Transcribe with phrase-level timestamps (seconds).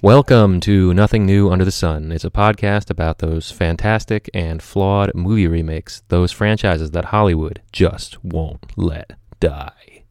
[0.00, 2.12] Welcome to Nothing New Under the Sun.
[2.12, 8.24] It's a podcast about those fantastic and flawed movie remakes, those franchises that Hollywood just
[8.24, 10.04] won't let die.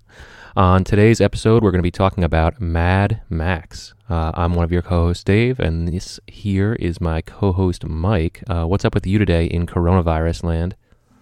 [0.58, 3.94] On today's episode, we're going to be talking about Mad Max.
[4.10, 7.86] Uh, I'm one of your co hosts, Dave, and this here is my co host,
[7.86, 8.44] Mike.
[8.46, 10.76] Uh, what's up with you today in coronavirus land?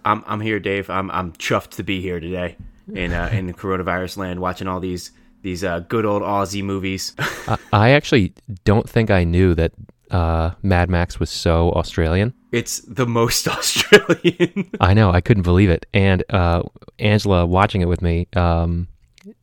[0.04, 0.90] I'm I'm here, Dave.
[0.90, 2.56] I'm I'm chuffed to be here today
[2.92, 5.12] in uh, in coronavirus land, watching all these
[5.46, 7.14] these uh, good old Aussie movies.
[7.72, 9.72] I, actually don't think I knew that
[10.10, 12.34] uh, Mad Max was so Australian.
[12.50, 14.68] it's the most Australian.
[14.80, 15.86] I know, I couldn't believe it.
[15.94, 16.64] And uh,
[16.98, 18.88] Angela watching it with me, um,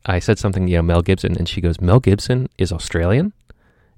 [0.04, 3.32] I said something, you know, Mel Gibson, and she goes, Mel Gibson is Australian?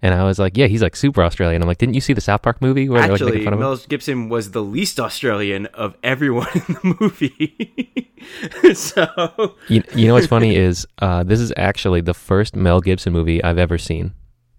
[0.02, 1.62] And I was like, yeah, he's like super Australian.
[1.62, 3.52] I'm like, didn't you see the South Park movie where they're like Actually, making fun
[3.54, 3.66] of him?
[3.66, 8.12] Mel Gibson was the least Australian of everyone in the movie.
[8.74, 13.12] so You, you know what's funny is uh, this is actually the first Mel Gibson
[13.12, 14.12] movie I've ever seen.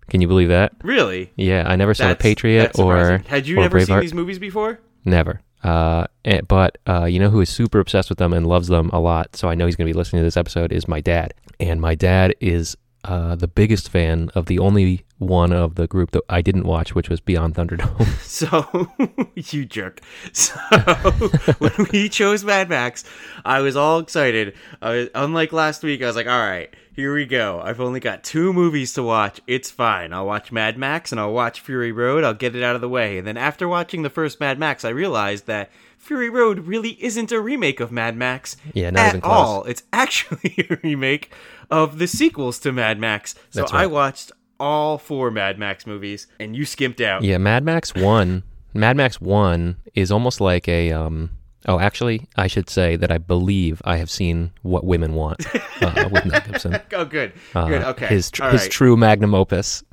[0.10, 0.74] Can you believe that?
[0.84, 4.14] really, Yeah, I never saw The Patriot that's or had you or never seen these
[4.14, 4.80] movies before?
[5.04, 5.42] Never.
[5.64, 8.90] Uh, eh, but uh, you know who is super obsessed with them and loves them
[8.94, 9.36] a lot.
[9.36, 10.72] So I know he's going to be listening to this episode.
[10.72, 15.52] Is my dad, and my dad is uh, the biggest fan of the only one
[15.52, 18.06] of the group that I didn't watch, which was Beyond Thunderdome.
[18.28, 18.88] So
[19.36, 20.02] you jerk.
[20.32, 20.54] So
[21.58, 23.04] when we chose Mad Max,
[23.44, 24.54] I was all excited.
[24.82, 27.60] I was, unlike last week, I was like, "All right, here we go.
[27.64, 29.42] I've only got two movies to watch.
[29.48, 30.14] It's fine.
[30.14, 32.24] I'll watch Mad Max and I'll watch Fury Road.
[32.24, 34.86] I'll get it out of the way." And then after watching the first Mad Max,
[34.86, 39.08] I realized that Fury Road really isn't a remake of Mad Max Yeah, not at
[39.10, 39.34] even close.
[39.36, 39.64] all.
[39.64, 41.32] It's actually a remake
[41.70, 43.36] of the sequels to Mad Max.
[43.50, 47.24] So That's I watched all four Mad Max movies, and you skimped out.
[47.24, 48.44] yeah, Mad Max One.
[48.74, 50.92] Mad Max One is almost like a.
[50.92, 51.32] Um,
[51.68, 55.46] oh, actually, I should say that I believe I have seen What Women Want
[55.82, 56.80] uh, with Mel Gibson.
[56.94, 57.82] Oh, good, Uh, good.
[57.84, 58.72] Okay, His tr- his right.
[58.72, 59.84] true magnum opus.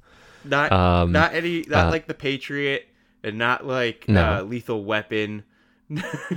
[0.45, 2.87] not um, not any not uh, like the Patriot
[3.23, 4.39] and not like No.
[4.39, 5.45] uh, Lethal Weapon.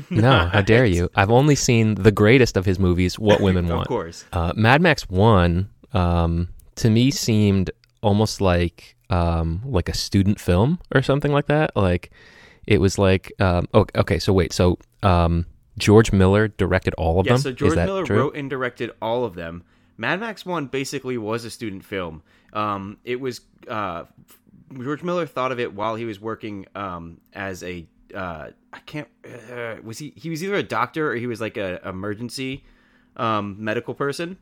[0.09, 1.09] No, how dare you?
[1.16, 3.81] I've only seen the greatest of his movies, What Women Want.
[3.81, 4.25] Of course.
[4.34, 7.72] Uh, Mad Max One, um, to me, seemed
[8.03, 11.75] almost like um, like a student film or something like that.
[11.75, 12.12] Like
[12.66, 15.46] it was like, um, oh, okay, so wait, so um,
[15.78, 17.41] George Miller directed all of Yeah, them.
[17.41, 18.18] so George Miller true?
[18.18, 19.64] wrote and directed all of them.
[19.97, 22.22] Mad Max One basically was a student film.
[22.53, 24.03] Um, it was uh,
[24.81, 29.07] George Miller thought of it while he was working um, as a uh, I can't
[29.25, 32.63] uh, was he he was either a doctor or he was like a emergency
[33.16, 34.38] um, medical person.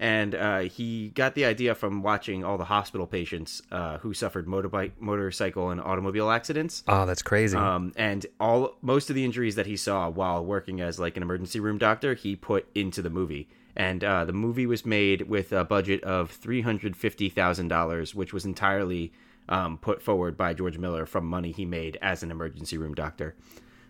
[0.00, 4.46] And uh, he got the idea from watching all the hospital patients uh, who suffered
[4.46, 6.84] motorbike, motorcycle, and automobile accidents.
[6.86, 7.56] Oh, that's crazy.
[7.56, 11.24] Um, and all most of the injuries that he saw while working as like an
[11.24, 13.48] emergency room doctor, he put into the movie.
[13.74, 18.14] And uh, the movie was made with a budget of three hundred fifty thousand dollars,
[18.14, 19.12] which was entirely
[19.48, 23.34] um, put forward by George Miller from money he made as an emergency room doctor.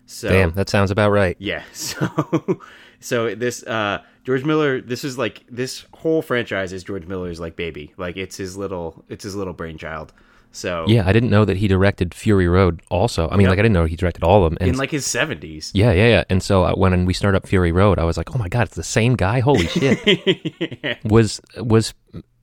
[0.05, 1.35] So Damn, that sounds about right.
[1.39, 1.63] yeah.
[1.73, 2.59] So
[2.99, 7.55] so this uh George Miller this is like this whole franchise is George Miller's like
[7.55, 7.93] baby.
[7.97, 10.11] Like it's his little it's his little brainchild.
[10.51, 12.81] So Yeah, I didn't know that he directed Fury Road.
[12.89, 13.49] Also, I mean, Yep.
[13.51, 14.57] like I didn't know he directed all of them.
[14.59, 15.69] And in like his 70s.
[15.75, 16.23] yeah, yeah, yeah.
[16.27, 18.63] And so uh, when we started up Fury Road, I was like, oh my god,
[18.63, 19.41] it's the same guy.
[19.41, 20.97] Holy shit.
[21.03, 21.93] was was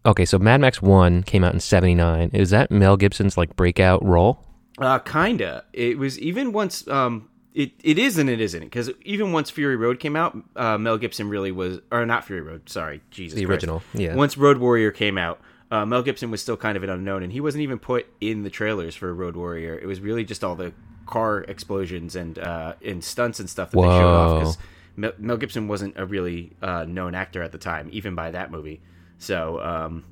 [0.06, 4.02] okay so mad max 1 came out in 79 is that mel gibson's like breakout
[4.04, 4.42] role
[4.78, 5.64] Uh, kinda.
[5.72, 6.86] It was even once.
[6.86, 10.76] Um, it it is and it isn't because even once Fury Road came out, uh,
[10.76, 12.68] Mel Gibson really was, or not Fury Road.
[12.68, 13.38] Sorry, Jesus.
[13.38, 13.64] The Christ.
[13.64, 14.14] original, yeah.
[14.14, 15.40] Once Road Warrior came out,
[15.70, 18.42] uh, Mel Gibson was still kind of an unknown, and he wasn't even put in
[18.42, 19.78] the trailers for Road Warrior.
[19.78, 20.74] It was really just all the
[21.06, 24.58] car explosions and uh, and stunts and stuff that they showed off because
[24.94, 28.50] Mel, Mel Gibson wasn't a really uh, known actor at the time, even by that
[28.50, 28.82] movie.
[29.18, 30.04] So um,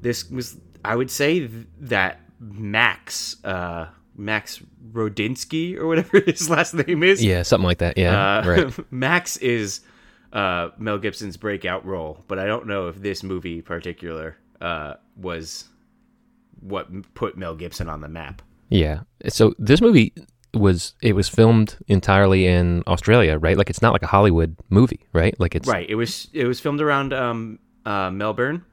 [0.00, 1.46] this was I would say
[1.80, 4.60] that Max uh Max
[4.92, 7.24] Rodinsky or whatever his last name is.
[7.24, 9.80] yeah something like that yeah Uh, right Max is
[10.32, 15.68] uh Mel Gibson's breakout role, but I don't know if this movie particular uh was
[16.60, 18.42] what put Mel Gibson on the map.
[18.68, 20.12] yeah so this movie
[20.54, 25.06] was it was filmed entirely in australia right like it's not like a hollywood movie
[25.12, 25.88] right like it's Right.
[25.88, 28.64] It was it was filmed around um uh Melbourne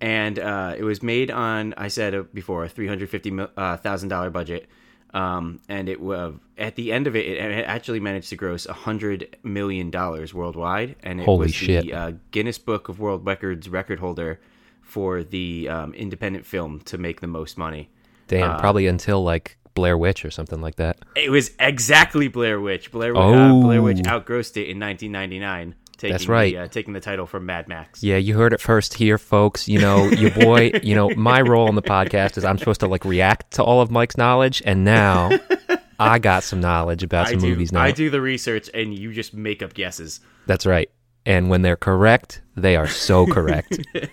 [0.00, 4.30] and uh it was made on I said before a three hundred fifty thousand dollar
[4.30, 4.68] budget.
[5.14, 8.72] Um, and it was at the end of it, it actually managed to gross a
[8.72, 11.84] hundred million dollars worldwide, and it Holy was shit.
[11.84, 14.40] the uh, Guinness Book of World Records record holder
[14.80, 17.90] for the um, independent film to make the most money.
[18.26, 22.58] damn uh, probably until like blair witch or something like that It was exactly Blair
[22.60, 22.90] Witch.
[22.90, 23.60] Blair, uh, Oh.
[23.62, 26.52] Blair Witch outgrossed it in 1999 taking That's right.
[26.52, 28.02] the, uh, taking the title from Mad Max.
[28.02, 29.68] Yeah, you heard it first here, folks.
[29.68, 32.88] You know, your boy, you know, my role on the podcast is I'm supposed to
[32.88, 35.30] like react to all of Mike's knowledge, and now
[35.98, 37.48] I got some knowledge about I some do.
[37.48, 37.82] movies now.
[37.82, 40.20] I do the research, and you just make up guesses.
[40.46, 40.90] That's right.
[41.24, 43.78] And when they're correct, they are so correct.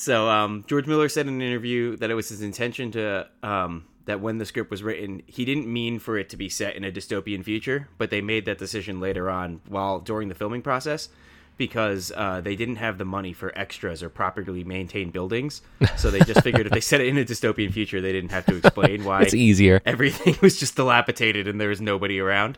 [0.00, 3.84] So um, George Miller said in an interview that it was his intention to um,
[4.08, 6.82] that when the script was written, he didn't mean for it to be set in
[6.82, 11.10] a dystopian future, but they made that decision later on while during the filming process
[11.58, 15.60] because uh, they didn't have the money for extras or properly maintained buildings.
[15.98, 18.46] So they just figured if they set it in a dystopian future, they didn't have
[18.46, 19.82] to explain why it's easier.
[19.84, 22.56] everything was just dilapidated and there was nobody around.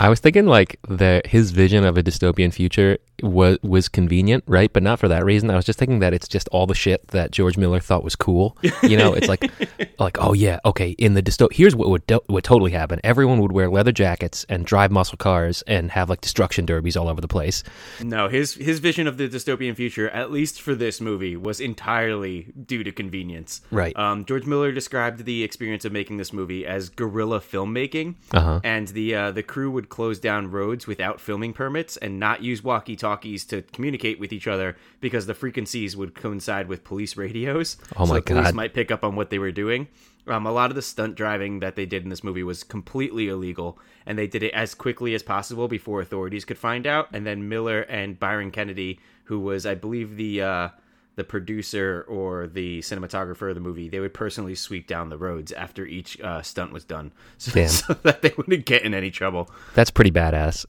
[0.00, 4.72] I was thinking like the his vision of a dystopian future was was convenient, right?
[4.72, 5.50] But not for that reason.
[5.50, 8.16] I was just thinking that it's just all the shit that George Miller thought was
[8.16, 8.56] cool.
[8.82, 9.50] You know, it's like
[9.98, 13.00] like oh yeah, okay, in the dysto here's what would do- would totally happen.
[13.04, 17.08] Everyone would wear leather jackets and drive muscle cars and have like destruction derbies all
[17.08, 17.62] over the place.
[18.02, 22.52] No, his his vision of the dystopian future, at least for this movie, was entirely
[22.66, 23.60] due to convenience.
[23.70, 23.96] Right.
[23.96, 28.60] Um, George Miller described the experience of making this movie as guerrilla filmmaking, Uh-huh.
[28.64, 32.62] and the uh, the crew would close down roads without filming permits and not use
[32.62, 37.76] walkie talkies to communicate with each other because the frequencies would coincide with police radios.
[37.96, 39.88] Oh so my the police might pick up on what they were doing.
[40.26, 43.28] Um, a lot of the stunt driving that they did in this movie was completely
[43.28, 47.08] illegal, and they did it as quickly as possible before authorities could find out.
[47.12, 50.68] And then Miller and Byron Kennedy, who was, I believe, the uh,
[51.16, 55.52] the producer or the cinematographer of the movie, they would personally sweep down the roads
[55.52, 59.50] after each uh, stunt was done, so, so that they wouldn't get in any trouble.
[59.74, 60.64] That's pretty badass.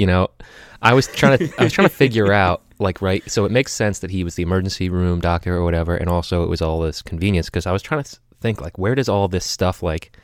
[0.00, 0.28] You know,
[0.80, 3.22] I was trying to I was trying to figure out like right.
[3.30, 6.42] So it makes sense that he was the emergency room doctor or whatever, and also
[6.42, 9.28] it was all this convenience because I was trying to think like where does all
[9.28, 10.16] this stuff like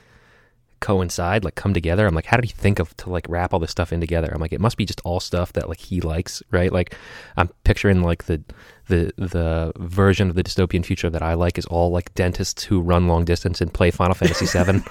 [0.81, 2.06] coincide, like come together?
[2.06, 4.31] I'm like, how did he think of to like wrap all this stuff in together?
[4.32, 6.72] I'm like, it must be just all stuff that like he likes, right?
[6.72, 6.94] Like
[7.37, 8.43] I'm picturing like the
[8.88, 12.81] the the version of the dystopian future that I like is all like dentists who
[12.81, 14.83] run long distance and play Final Fantasy VII.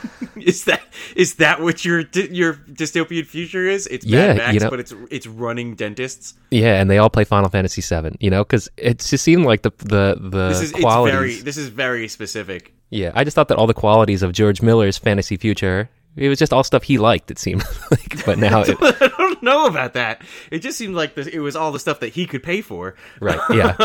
[0.42, 0.82] Is that
[1.16, 3.88] is that what your your dystopian future is?
[3.88, 6.34] It's Yeah, Mad Max, you know- but it's it's running dentists.
[6.52, 8.16] Yeah, and they all play Final Fantasy VII.
[8.20, 11.14] You know, because it just seemed like the the the This is qualities.
[11.16, 12.74] it's very this is very specific.
[12.92, 16.40] Yeah, I just thought that all the qualities of George Miller's fantasy future, it was
[16.40, 17.30] just all stuff he liked.
[17.32, 20.22] It seemed like, but now, it, I don't know about that.
[20.52, 22.96] It just seemed like this, it was all the stuff that he could pay for.
[23.20, 23.40] right?
[23.52, 23.76] Yeah,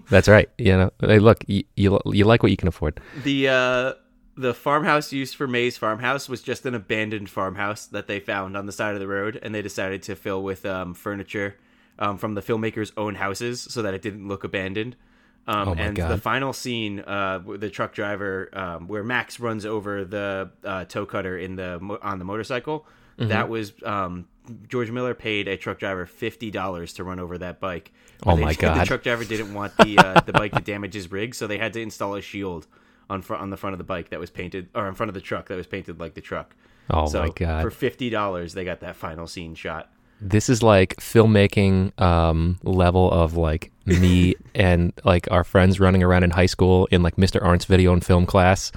[0.10, 0.48] that's right.
[0.58, 3.00] You know, hey, look, you, you you like what you can afford.
[3.22, 3.92] The uh,
[4.36, 8.66] the farmhouse used for May's farmhouse was just an abandoned farmhouse that they found on
[8.66, 11.56] the side of the road, and they decided to fill with um, furniture
[11.98, 14.96] um, from the filmmaker's own houses so that it didn't look abandoned.
[15.46, 16.10] Um, Oh and God.
[16.10, 21.04] the final scene, uh, the truck driver, um, where Max runs over the uh, tow
[21.06, 22.86] cutter in the on the motorcycle,
[23.18, 23.28] Mm-hmm.
[23.28, 24.26] that was um,
[24.68, 27.92] George Miller paid a truck driver fifty dollars to run over that bike.
[28.26, 28.80] Oh they- my God!
[28.80, 31.58] The truck driver didn't want the uh, the bike to damage his rig, so they
[31.58, 32.66] had to install a shield
[33.08, 35.14] on front on the front of the bike that was painted, or in front of
[35.14, 36.56] the truck that was painted like the truck.
[36.90, 39.92] Oh so my god, For fifty dollars, they got that final scene shot.
[40.20, 46.24] This is like filmmaking um, level of like me and like our friends running around
[46.24, 47.42] in high school in like Mr.
[47.42, 48.72] Arndt's video and film class,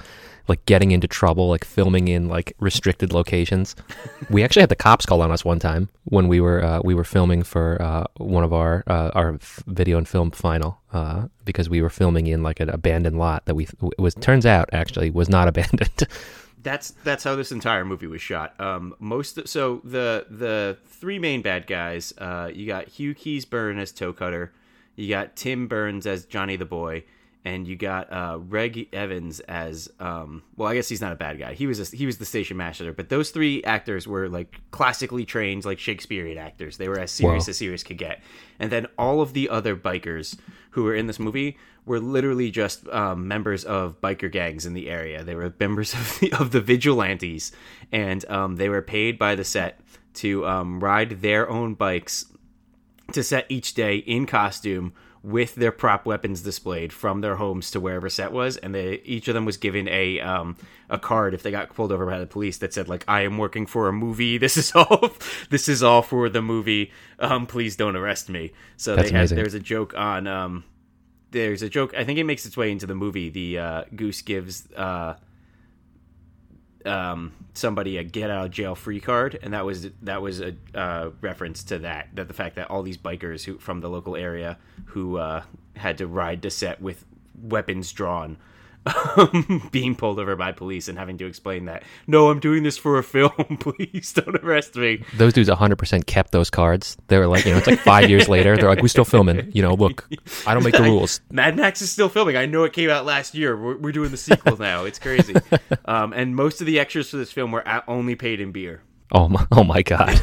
[0.46, 3.74] like getting into trouble, like filming in like restricted locations.
[4.30, 6.94] we actually had the cops call on us one time when we were uh, we
[6.94, 11.68] were filming for uh, one of our uh, our video and film final uh, because
[11.68, 15.10] we were filming in like an abandoned lot that we it was turns out actually
[15.10, 16.06] was not abandoned.
[16.68, 18.60] That's that's how this entire movie was shot.
[18.60, 22.12] Um, most so the the three main bad guys.
[22.18, 24.52] Uh, you got Hugh Keays-Byrne as Toe Cutter,
[24.94, 27.04] you got Tim Burns as Johnny the Boy,
[27.44, 30.68] and you got uh, Reg Evans as um, well.
[30.68, 31.54] I guess he's not a bad guy.
[31.54, 32.92] He was a, he was the station master.
[32.92, 36.76] But those three actors were like classically trained, like Shakespearean actors.
[36.76, 37.50] They were as serious Wow.
[37.50, 38.20] as serious could get.
[38.58, 40.36] And then all of the other bikers
[40.70, 44.90] who were in this movie were literally just um, members of biker gangs in the
[44.90, 45.24] area.
[45.24, 47.52] They were members of the, of the vigilantes,
[47.92, 49.80] and um, they were paid by the set
[50.14, 52.26] to um, ride their own bikes
[53.12, 54.92] to set each day in costume
[55.22, 59.26] with their prop weapons displayed from their homes to wherever set was and they each
[59.28, 60.56] of them was given a um
[60.88, 63.36] a card if they got pulled over by the police that said like I am
[63.38, 64.38] working for a movie.
[64.48, 65.10] This is all
[65.50, 66.92] this is all for the movie.
[67.18, 68.52] Um please don't arrest me.
[68.76, 69.36] So That's they had amazing.
[69.36, 70.64] there's a joke on um
[71.30, 74.22] there's a joke I think it makes its way into the movie the uh goose
[74.22, 75.14] gives uh
[76.84, 80.54] um, somebody a get out of jail free card, and that was that was a
[80.74, 84.16] uh, reference to that that the fact that all these bikers who from the local
[84.16, 85.42] area who uh,
[85.76, 87.04] had to ride to set with
[87.42, 88.36] weapons drawn
[89.70, 92.98] being pulled over by police and having to explain that no, I'm doing this for
[92.98, 93.30] a film.
[93.60, 95.04] Please don't arrest me.
[95.16, 96.96] Those dudes 100% kept those cards.
[97.08, 98.56] They were like, you know, it's like five years later.
[98.56, 99.50] They're like, we're still filming.
[99.52, 100.08] You know, look,
[100.46, 101.20] I don't make the rules.
[101.30, 102.36] Mad Max is still filming.
[102.36, 103.56] I know it came out last year.
[103.56, 104.84] We're, we're doing the sequel now.
[104.84, 105.34] It's crazy.
[105.84, 108.82] Um, and most of the extras for this film were only paid in beer.
[109.12, 110.20] Oh my, oh my god.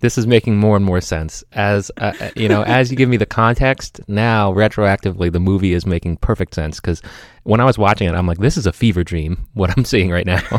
[0.00, 3.08] This is making more and more sense as uh, uh, you know as you give
[3.08, 7.02] me the context now retroactively the movie is making perfect sense because
[7.44, 10.10] when i was watching it i'm like this is a fever dream what i'm seeing
[10.10, 10.42] right now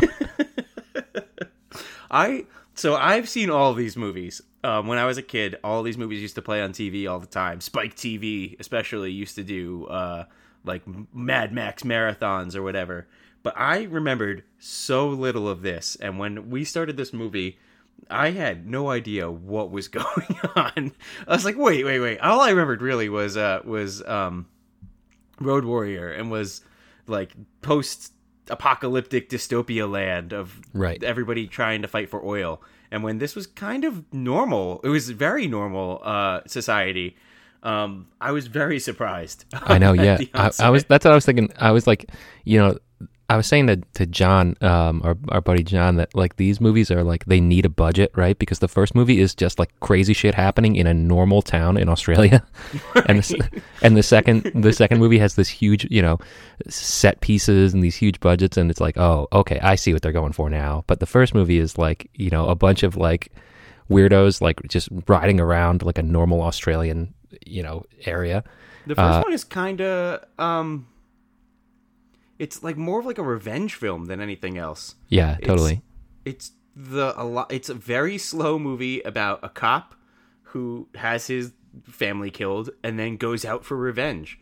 [2.12, 2.44] I
[2.74, 4.42] so I've seen all these movies.
[4.62, 7.18] Um, when I was a kid, all these movies used to play on TV all
[7.18, 7.60] the time.
[7.60, 10.24] Spike TV, especially, used to do uh,
[10.64, 10.82] like
[11.12, 13.08] Mad Max marathons or whatever.
[13.42, 17.58] But I remembered so little of this, and when we started this movie,
[18.10, 20.92] I had no idea what was going on.
[21.26, 22.18] I was like, wait, wait, wait.
[22.18, 24.46] All I remembered really was uh, was um,
[25.40, 26.60] Road Warrior, and was
[27.06, 27.32] like
[27.62, 28.12] post
[28.48, 31.02] apocalyptic dystopia land of Right.
[31.02, 32.60] everybody trying to fight for oil.
[32.90, 37.16] And when this was kind of normal, it was very normal uh, society.
[37.62, 39.44] Um, I was very surprised.
[39.54, 42.10] i know yeah I, I was that's what i was thinking i was like
[42.44, 42.76] you know
[43.32, 46.90] i was saying to, to john um our, our buddy john that like these movies
[46.90, 48.38] are like they need a budget right?
[48.38, 51.88] Because the first movie is just like crazy shit happening in a normal town in
[51.88, 52.44] australia.
[53.08, 56.18] And the, and the second the second movie has this huge you know
[56.68, 60.12] set pieces and these huge budgets and it's like oh okay i see what they're
[60.12, 60.84] going for now.
[60.86, 63.32] But the first movie is like you know a bunch of like
[63.90, 67.14] weirdos like just riding around like a normal australian
[67.46, 68.44] you know area.
[68.86, 70.86] The first Uh, one is kind of um
[72.38, 74.94] it's like more of like a revenge film than anything else.
[75.08, 75.82] yeah It's- totally
[76.24, 79.94] It's the a lot it's a very slow movie about a cop
[80.44, 81.52] who has his
[81.84, 84.38] family killed and then goes out for revenge.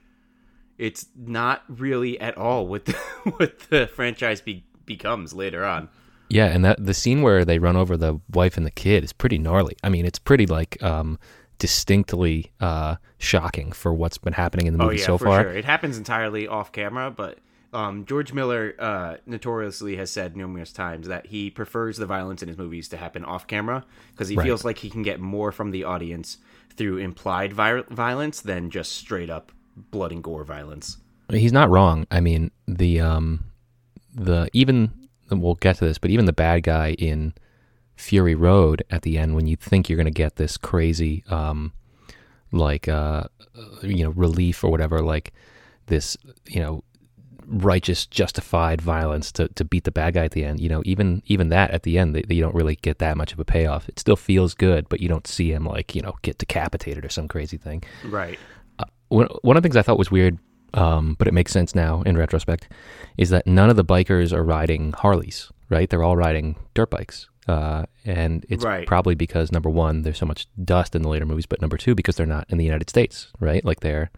[0.78, 2.92] It's not really at all what the,
[3.36, 5.88] what the franchise be, becomes later on.
[6.28, 9.12] Yeah, and that the scene where they run over the wife and the kid is
[9.12, 9.76] pretty gnarly.
[9.82, 11.18] I mean, it's pretty like um,
[11.58, 15.42] distinctly uh, shocking for what's been happening in the movie oh yeah, so for far.
[15.42, 15.52] sure.
[15.52, 17.38] It happens entirely off camera, but
[17.72, 22.48] um, George Miller uh, notoriously has said numerous times that he prefers the violence in
[22.48, 24.44] his movies to happen off camera because he Right.
[24.44, 26.38] feels like he can get more from the audience
[26.76, 30.98] through implied vi- violence than just straight up blood and gore violence.
[31.30, 32.06] He's not wrong.
[32.10, 33.44] I mean, the um,
[34.12, 34.90] the even
[35.30, 37.34] we'll get to this, but even the bad guy in
[37.94, 41.72] Fury Road at the end, when you think you're going to get this crazy, um,
[42.50, 43.24] like uh,
[43.82, 45.32] you know, relief or whatever, like
[45.86, 46.16] this,
[46.48, 46.82] you know,
[47.50, 50.60] righteous, justified violence to, to beat the bad guy at the end.
[50.60, 53.32] You know, even even that at the end, they, you don't really get that much
[53.32, 53.88] of a payoff.
[53.88, 57.08] It still feels good, but you don't see him like you know get decapitated or
[57.08, 58.38] some crazy thing Right.
[59.08, 60.38] one, one of the things I thought was weird,
[60.74, 62.68] um, but it makes sense now in retrospect,
[63.18, 65.90] is that none of the bikers are riding Harleys, right?
[65.90, 67.28] They're all riding dirt bikes.
[67.48, 68.86] Uh, and it's Right.
[68.86, 71.96] probably because number one, there's so much dust in the later movies, but number two,
[71.96, 73.64] because they're not in the United States, right?
[73.64, 74.10] Like they're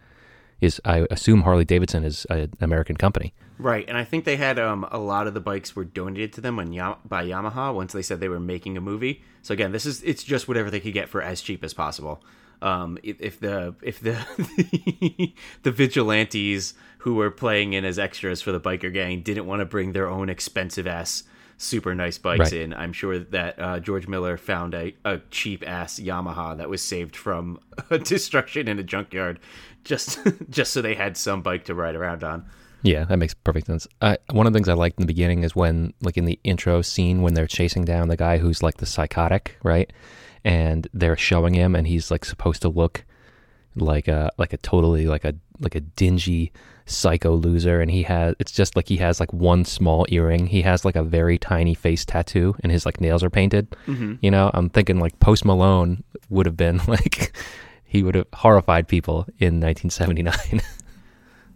[0.62, 3.34] is I assume Harley Davidson is an American company.
[3.58, 6.40] Right, and I think they had um, a lot of the bikes were donated to
[6.40, 9.22] them Yam- by Yamaha once they said they were making a movie.
[9.42, 12.24] So again, this is it's just whatever they could get for as cheap as possible.
[12.62, 14.16] Um, if the if the
[15.64, 19.66] the vigilantes who were playing in as extras for the biker gang didn't want to
[19.66, 21.24] bring their own expensive ass
[21.62, 22.62] super nice bikes Right.
[22.62, 26.82] in, I'm sure that uh, George Miller found a, a cheap ass Yamaha that was
[26.82, 27.58] saved from
[28.04, 29.38] destruction in a junkyard,
[29.84, 30.18] just
[30.50, 32.44] just so they had some bike to ride around on.
[32.84, 33.86] Yeah, that makes perfect sense.
[34.00, 36.40] I, one of the things I liked in the beginning is when, like in the
[36.42, 39.92] intro scene, when they're chasing down the guy who's like the psychotic, right?
[40.44, 43.04] And they're showing him, and he's like supposed to look
[43.76, 46.52] like a like a totally like a like a dingy
[46.86, 50.46] psycho loser, and he has it's just like he has like one small earring.
[50.46, 53.74] He has like a very tiny face tattoo, and his like nails are painted.
[53.86, 54.14] Mm-hmm.
[54.20, 57.36] You know, I'm thinking like Post Malone would have been like
[57.84, 60.60] he would have horrified people in 1979.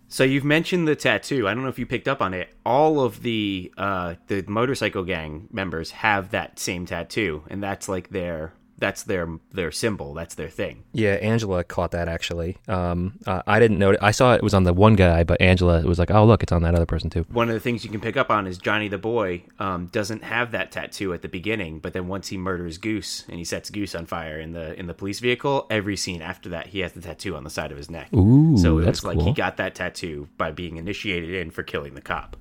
[0.08, 1.48] So you've mentioned the tattoo.
[1.48, 2.54] I don't know if you picked up on it.
[2.64, 8.10] All of the uh, the motorcycle gang members have that same tattoo, and that's like
[8.10, 10.14] their that's their their symbol.
[10.14, 10.84] That's their thing.
[10.92, 12.58] Yeah, Angela caught that actually.
[12.68, 13.90] Um, uh, I didn't know.
[13.90, 13.98] It.
[14.02, 16.52] I saw it was on the one guy, but Angela was like, "Oh, look, it's
[16.52, 18.58] on that other person too." One of the things you can pick up on is
[18.58, 22.36] Johnny the boy um, doesn't have that tattoo at the beginning, but then once he
[22.36, 25.96] murders Goose and he sets Goose on fire in the in the police vehicle, every
[25.96, 28.12] scene after that he has the tattoo on the side of his neck.
[28.14, 29.26] Ooh, so it that's was like cool.
[29.26, 32.36] he got that tattoo by being initiated in for killing the cop.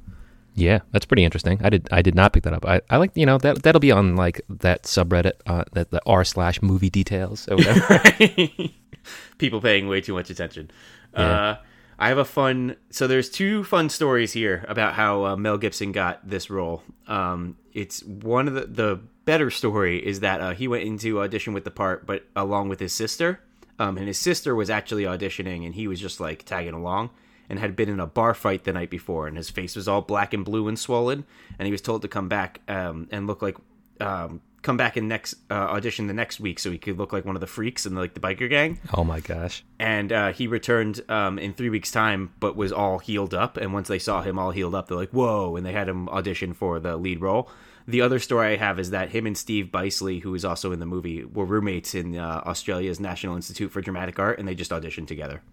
[0.56, 1.60] Yeah, that's pretty interesting.
[1.64, 1.88] I did.
[1.92, 2.66] I did not pick that up.
[2.66, 6.02] I, I like you know that that'll be on like that subreddit uh, that the
[6.06, 8.02] r slash movie details or whatever.
[9.38, 10.72] people paying way too much attention.
[11.14, 11.22] Yeah.
[11.22, 11.58] Uh,
[12.00, 12.78] I have a fun.
[12.90, 16.84] So there's two fun stories here about how uh, Mel Gibson got this role.
[17.08, 21.54] Um, it's one of the the better story is that uh, he went into audition
[21.54, 23.42] with the part, but along with his sister.
[23.78, 27.10] Um, and his sister was actually auditioning, and he was just like tagging along,
[27.50, 30.02] and had been in a bar fight the night before, and his face was all
[30.02, 31.26] black and blue and swollen,
[31.60, 33.58] and he was told to come back um, and look like
[34.00, 37.24] um, come back and next uh, audition the next week so he could look like
[37.24, 38.80] one of the freaks in like the biker gang.
[38.94, 39.64] Oh my gosh!
[39.80, 43.58] And uh, he returned um, in three weeks' time, but was all healed up.
[43.58, 46.10] And once they saw him all healed up, they're like, "Whoa!" And they had him
[46.10, 47.50] audition for the lead role.
[47.88, 50.80] The other story I have is that him and Steve Bisley, who is also in
[50.80, 54.72] the movie, were roommates in uh, Australia's National Institute for Dramatic Art, and they just
[54.72, 55.44] auditioned together.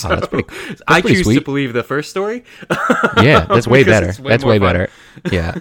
[0.00, 2.44] So Oh, that's pretty- that's I pretty choose to believe the first story.
[3.22, 4.12] Yeah, that's way better.
[4.22, 4.68] way that's way fun.
[4.68, 4.90] better.
[5.32, 5.54] Yeah,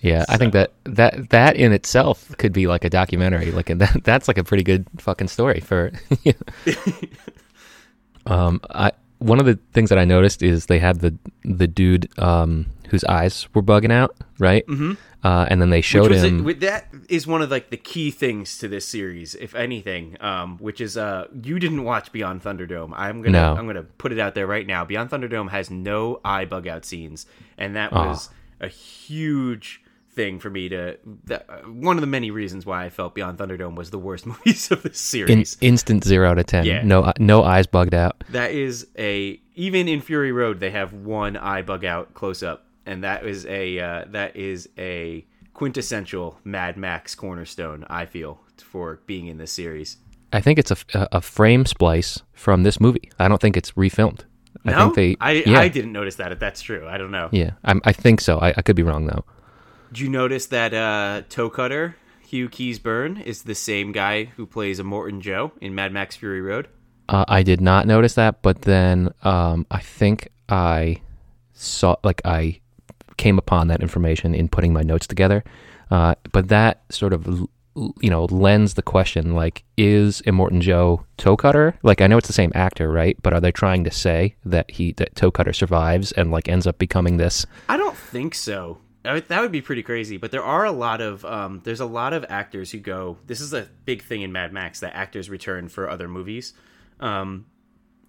[0.00, 0.24] yeah.
[0.28, 3.50] I think that that that in itself could be like a documentary.
[3.52, 5.92] Like that, that's like a pretty good fucking story for.
[8.26, 11.14] um, I one of the things that I noticed is they had the
[11.44, 14.66] the dude um whose eyes were bugging out, right?
[14.66, 14.92] Mm-hmm.
[15.26, 16.44] Uh, and then they showed Which him.
[16.44, 20.16] with- that is one of like the key things to this series, if anything.
[20.20, 22.92] Um, which is uh, you didn't watch Beyond Thunderdome.
[22.94, 23.54] I'm gonna No.
[23.56, 24.84] I'm gonna put it out there right now.
[24.84, 27.26] Beyond Thunderdome has no eye bug out scenes,
[27.58, 28.08] and that Aw.
[28.08, 28.30] was
[28.60, 30.96] a huge thing for me to.
[31.24, 34.26] That, uh, one of the many reasons why I felt Beyond Thunderdome was the worst
[34.32, 35.56] movies of this in, series.
[35.60, 36.64] instant zero out of ten.
[36.64, 36.82] Yeah.
[36.82, 38.22] No, no eyes bugged out.
[38.30, 42.65] that is a even in Fury Road they have one eye bug out close up,
[42.86, 47.84] and that is a uh, that is a quintessential Mad Max cornerstone.
[47.88, 49.98] I feel for being in this series.
[50.32, 50.76] I think it's a,
[51.12, 53.10] a, frame splice from this movie.
[53.18, 54.22] I don't think it's refilmed.
[54.64, 55.16] I No, think they.
[55.20, 56.32] I, yeah, I didn't notice that.
[56.32, 57.28] If that's true, I don't know.
[57.32, 57.52] yeah.
[57.64, 58.38] I'm, I think so.
[58.38, 59.24] I, I could be wrong though.
[59.92, 64.80] Did you notice that uh, toe cutter Hugh Keays-Byrne is the same guy who plays
[64.80, 66.68] Immortan Joe in Mad Max Fury Road?
[67.08, 71.00] Uh, I did not notice that, but then um, I think I
[71.52, 72.60] saw, like, I
[73.16, 75.44] came upon that information in putting my notes together.
[75.90, 77.26] Uh, but that sort of,
[78.00, 81.78] you know, lends the question, like, is Immortan Joe toe cutter?
[81.82, 83.16] Like, I know it's the same actor, right?
[83.22, 86.66] But are they trying to say that he that toe cutter survives and like ends
[86.66, 87.46] up becoming this?
[87.68, 88.78] I don't think so.
[89.02, 90.16] That would be pretty crazy.
[90.16, 93.18] But there are a lot of um, there's a lot of actors who go.
[93.26, 96.54] This is a big thing in Mad Max that actors return for other movies.
[96.98, 97.46] Um,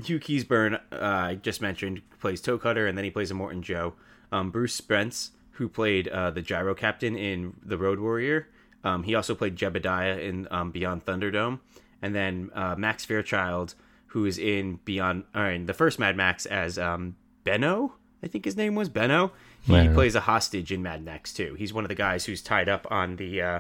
[0.04, 3.94] Hugh Keays-Byrne, uh, I just mentioned, plays Toe Cutter, and then he plays Immortan Joe.
[4.32, 8.48] Um, Bruce Spence, who played uh, the Gyro Captain in The Road Warrior,
[8.84, 11.60] um, he also played Jebediah in um, Beyond Thunderdome,
[12.02, 13.76] and then uh, Max Fairchild,
[14.08, 18.46] who is in Beyond, or in the first Mad Max as um, Benno, I think
[18.46, 19.32] his name was Benno.
[19.64, 21.56] He I plays a hostage in Mad Max too.
[21.56, 23.60] He's one of the guys who's tied up on the uh,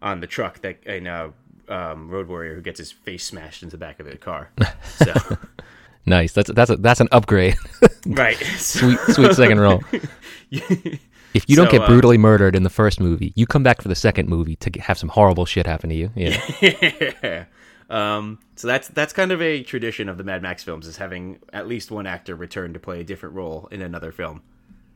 [0.00, 1.30] on the truck that in uh,
[1.68, 4.50] um, Road Warrior who gets his face smashed into the back of the car.
[4.98, 5.14] So
[6.06, 6.32] Nice.
[6.32, 7.56] That's that's a, that's an upgrade.
[8.06, 9.82] right, sweet sweet second role.
[11.34, 13.88] If you don't get uh, brutally murdered in the first movie, you come back for
[13.88, 16.10] the second movie to have some horrible shit happen to you.
[16.14, 16.42] Yeah.
[17.22, 17.44] yeah.
[17.88, 21.38] Um, so that's that's kind of a tradition of the Mad Max films is having
[21.52, 24.42] at least one actor return to play a different role in another film.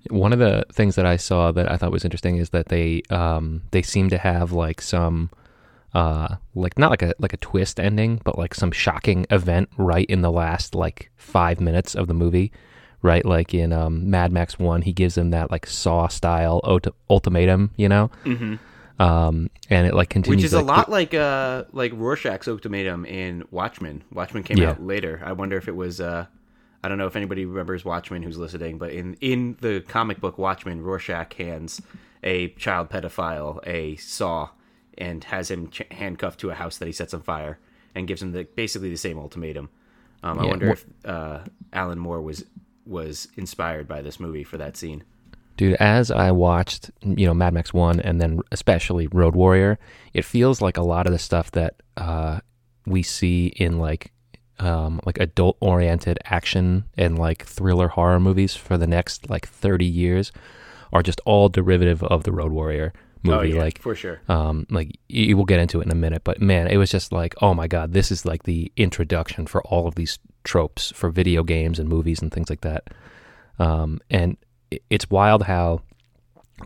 [0.09, 3.03] One of the things that I saw that I thought was interesting is that they
[3.11, 5.31] um they seem to have like some
[5.95, 10.07] uh like not like a like a twist ending, but like some shocking event right
[10.09, 12.53] in the last like five minutes of the movie.
[13.03, 16.89] Right, like in um, Mad Max One, he gives him that like Saw style ult-
[17.09, 18.57] ultimatum, you know, mm-hmm.
[19.01, 20.39] um, and it like continues.
[20.39, 24.03] Which is like, a lot like uh like Rorschach's ultimatum in Watchmen.
[24.13, 24.71] Watchmen came Yeah.
[24.71, 25.23] out later.
[25.25, 26.27] I wonder if it was uh
[26.83, 30.37] I don't know if anybody remembers Watchmen who's listening, but in in the comic book
[30.39, 31.81] Watchmen, Rorschach hands
[32.25, 34.49] a child pedophile a saw
[34.99, 37.59] and has him ch- handcuffed to a house that he sets on fire
[37.95, 39.69] and gives him the basically the same ultimatum.
[40.23, 41.41] Um, I Yeah, wonder if uh,
[41.73, 42.45] Alan Moore was
[42.85, 45.05] was inspired by this movie for that scene.
[45.57, 49.79] Dude, as I watched, you know, Mad Max 1 and then especially Road Warrior,
[50.13, 52.41] it feels like a lot of the stuff that uh,
[52.87, 54.13] we see in like
[54.59, 59.85] um, like adult oriented action and like thriller horror movies for the next like 30
[59.85, 60.33] years
[60.93, 62.93] are just all derivative of the Road Warrior
[63.27, 63.53] movie.
[63.53, 64.21] oh yeah, Like for sure.
[64.29, 67.13] um, like y- we'll get into it in a minute, but man, it was just
[67.13, 71.11] like, oh my god, this is like the introduction for all of these tropes for
[71.11, 72.85] video games and movies and things like that.
[73.59, 74.37] Um, and
[74.91, 75.81] it's wild how,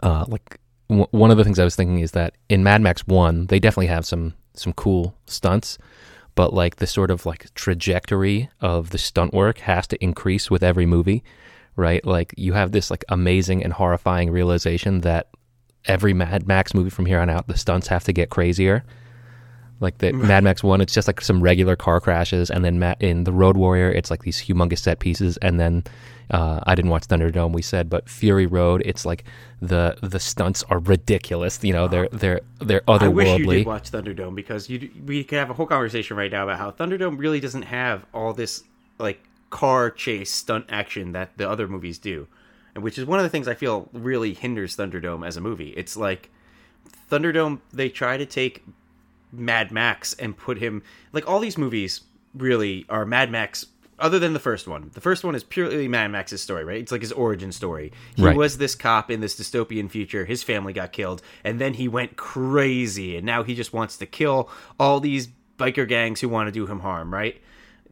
[0.02, 3.06] uh, like w- one of the things I was thinking is that in Mad Max
[3.06, 5.78] One, they definitely have some some cool stunts,
[6.34, 10.62] but like the sort of like trajectory of the stunt work has to increase with
[10.62, 11.22] every movie,
[11.76, 12.04] right?
[12.04, 15.28] Like you have this like amazing and horrifying realization that
[15.86, 18.84] every Mad Max movie from here on out, the stunts have to get crazier.
[19.80, 22.96] Like the Mad Max one, it's just like some regular car crashes, and then Ma-
[23.00, 25.84] in the Road Warrior, it's like these humongous set pieces, and then
[26.30, 29.24] uh, I didn't watch Thunderdome, we said, but Fury Road, it's like
[29.60, 31.58] the the stunts are ridiculous.
[31.64, 33.02] You know, they're they're they're otherworldly.
[33.02, 36.30] I wish you did watch Thunderdome because you we could have a whole conversation right
[36.30, 38.62] now about how Thunderdome really doesn't have all this
[38.98, 42.28] like car chase stunt action that the other movies do,
[42.82, 45.70] which is one of the things I feel really hinders Thunderdome as a movie.
[45.76, 46.30] It's like
[47.10, 48.64] Thunderdome they try to take
[49.32, 52.02] Mad Max and put him like all these movies
[52.34, 53.66] really are Mad Max
[53.98, 54.90] other than the first one.
[54.94, 56.80] The first one is purely Mad Max's story, right?
[56.80, 57.92] It's like his origin story.
[58.16, 58.36] He Right.
[58.36, 60.24] was this cop in this dystopian future.
[60.24, 64.06] His family got killed, and then he went crazy, and now he just wants to
[64.06, 67.40] kill all these biker gangs who want to do him harm, right?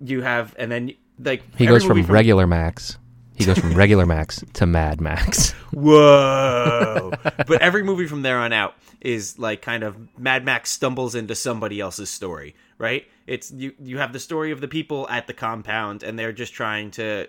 [0.03, 2.97] You have, and then like he goes from movie regular Max.
[3.39, 5.51] He goes from regular Max to Mad Max.
[5.73, 7.13] Whoa!
[7.23, 11.35] but every movie from there on out is like kind of Mad Max stumbles into
[11.35, 13.07] somebody else's story, right?
[13.27, 13.73] It's you.
[13.83, 17.29] You have the story of the people at the compound, and they're just trying to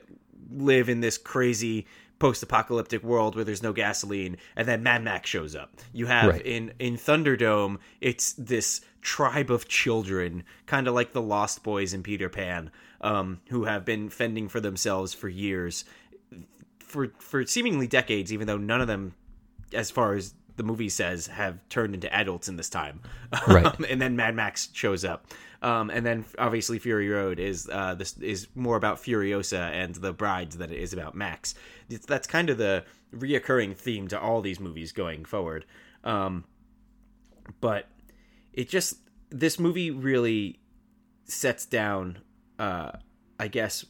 [0.51, 1.85] live in this crazy
[2.17, 5.73] post-apocalyptic world where there's no gasoline, and then Mad Max shows up.
[5.93, 6.41] You have Right.
[6.45, 12.03] in in Thunderdome, it's this tribe of children, kind of like the Lost Boys in
[12.03, 15.85] Peter Pan, um, who have been fending for themselves for years
[16.89, 19.13] for for seemingly decades, even though none of them,
[19.73, 23.01] as far as the movie says, have turned into adults in this time.
[23.47, 23.65] Right.
[23.65, 25.27] Um, and then Mad Max shows up,
[25.61, 30.11] um, and then obviously Fury Road is uh, this is more about Furiosa and the
[30.11, 31.53] brides than it is about Max.
[31.89, 32.83] It's, that's kind of the
[33.15, 35.65] reoccurring theme to all these movies going forward.
[36.03, 36.45] Um,
[37.61, 37.87] but
[38.53, 38.97] it just
[39.29, 40.59] this movie really
[41.25, 42.19] sets down,
[42.57, 42.91] uh,
[43.39, 43.85] I guess,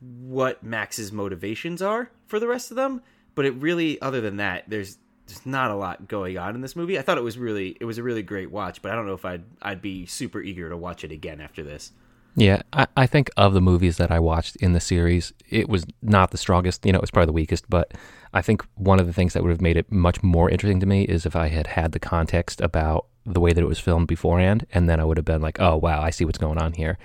[0.00, 3.02] what Max's motivations are for the rest of them.
[3.34, 6.74] But it really, other than that, there's there's not a lot going on in this
[6.74, 6.98] movie.
[6.98, 9.14] I thought it was really it was a really great watch, but I don't know
[9.14, 11.92] if I'd I'd be super eager to watch it again after this.
[12.34, 15.84] Yeah, I, I think of the movies that I watched in the series, it was
[16.02, 16.86] not the strongest.
[16.86, 17.68] You know, it was probably the weakest.
[17.68, 17.92] But
[18.32, 20.86] I think one of the things that would have made it much more interesting to
[20.86, 24.06] me is if I had had the context about the way that it was filmed
[24.06, 26.74] beforehand, and then I would have been like, "Oh, wow, I see what's going on
[26.74, 26.96] here."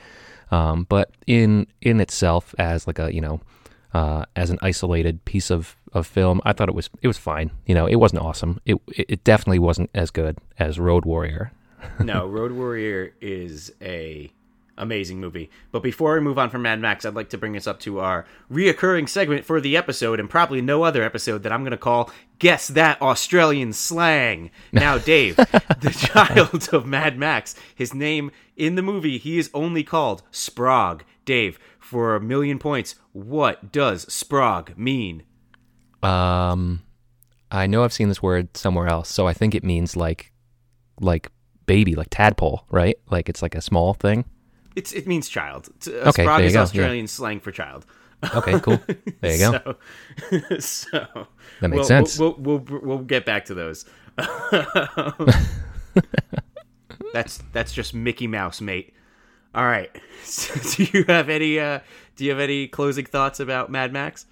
[0.54, 3.42] Um, but in in itself, as like a you know,
[3.94, 7.50] uh, as an isolated piece of, of film, I thought it was it was fine.
[7.66, 8.60] You know, it wasn't awesome.
[8.64, 11.52] It it it definitely wasn't as good as Road Warrior.
[12.00, 14.32] no, Road Warrior is a
[14.78, 15.50] amazing movie.
[15.72, 18.00] But before we move on from Mad Max, I'd like to bring us up to
[18.00, 21.78] our reoccurring segment for the episode, and probably no other episode that I'm going to
[21.78, 28.76] call "Guess That Australian Slang." Now, Dave, the child of Mad Max, his name in
[28.76, 31.02] the movie, he is only called Sprog.
[31.26, 35.24] Dave, for a million points, what does Sprog mean?
[36.02, 36.82] Um,
[37.52, 40.32] I know I've seen this word somewhere else, so I think it means like,
[41.00, 41.30] like
[41.66, 42.98] baby, like tadpole, right?
[43.10, 44.26] Like it's like a small thing.
[44.76, 45.70] It's it means child.
[45.76, 46.64] It's- uh, Okay, Sprog is go, yeah.
[46.64, 47.86] Australian slang for child.
[48.36, 48.80] Okay, cool.
[49.22, 49.76] There you go.
[50.60, 51.28] So, so
[51.62, 52.18] That makes we'll, sense.
[52.20, 53.86] We'll, we'll we'll we'll get back to those.
[57.14, 58.94] that's that's just Mickey Mouse, mate.
[59.56, 59.92] All right.
[60.24, 61.80] So, do you have any uh
[62.16, 64.26] do you have any closing thoughts about Mad Max?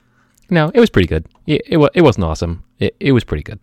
[0.49, 1.27] No, it was pretty good.
[1.45, 2.63] It it, it wasn't awesome.
[2.79, 3.59] It it was pretty good.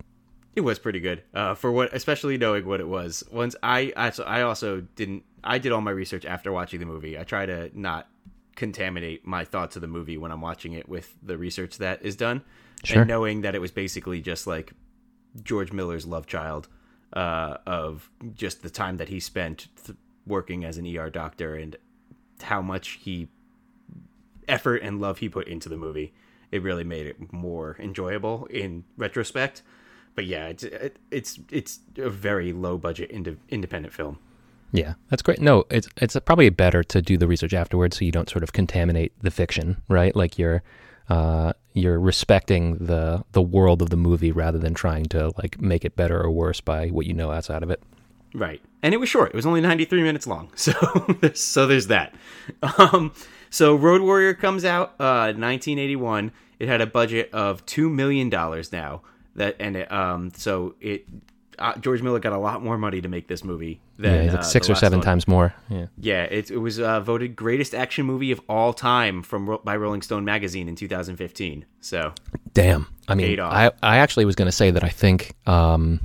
[0.58, 3.22] It was pretty good uh, for what, especially knowing what it was.
[3.30, 5.22] Once I, I, I also didn't.
[5.44, 7.16] I did all my research after watching the movie.
[7.16, 8.08] I try to not
[8.56, 12.16] contaminate my thoughts of the movie when I'm watching it with the research that is
[12.16, 12.42] done,
[12.82, 13.02] Sure.
[13.02, 14.72] and knowing that it was basically just like
[15.44, 16.66] George Miller's love child
[17.12, 21.76] uh, of just the time that he spent th- working as an ER doctor and
[22.42, 23.28] how much he
[24.48, 26.12] effort and love he put into the movie.
[26.50, 29.62] It really made it more enjoyable in retrospect.
[30.18, 34.18] But yeah, it's it, it's it's a very low budget ind- independent film.
[34.72, 35.40] Yeah, that's great.
[35.40, 38.52] No, it's it's probably better to do the research afterwards, so you don't sort of
[38.52, 40.16] contaminate the fiction, right?
[40.16, 40.64] Like you're
[41.08, 45.84] uh, you're respecting the the world of the movie rather than trying to like make
[45.84, 47.80] it better or worse by what you know outside of it.
[48.34, 48.60] Right.
[48.82, 49.30] And it was short.
[49.30, 50.50] It was only 93 minutes long.
[50.56, 50.72] So
[51.20, 52.12] there's, so there's that.
[52.76, 53.12] Um,
[53.50, 56.32] so Road Warrior comes out uh, 1981.
[56.58, 59.02] It had a budget of 2 million dollars now.
[59.36, 61.06] That and it, um so it
[61.58, 64.40] uh, George Miller got a lot more money to make this movie than yeah, like
[64.40, 65.04] uh, six or seven one.
[65.04, 65.54] times more.
[65.68, 65.86] Yeah.
[65.98, 70.02] Yeah, it, it was uh, voted greatest action movie of all time from by Rolling
[70.02, 71.64] Stone magazine in 2015.
[71.80, 72.12] So
[72.52, 72.86] Damn.
[73.08, 73.40] I mean.
[73.40, 76.00] I I actually was going to say that I think um,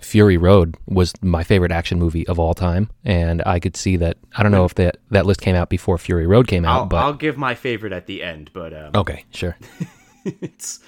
[0.00, 4.18] Fury Road was my favorite action movie of all time, and I could see that.
[4.36, 6.86] I don't know if that that list came out before Fury Road came out, I'll,
[6.86, 8.50] but I'll give my favorite at the end.
[8.52, 9.56] But um, okay, sure.
[10.24, 10.80] it's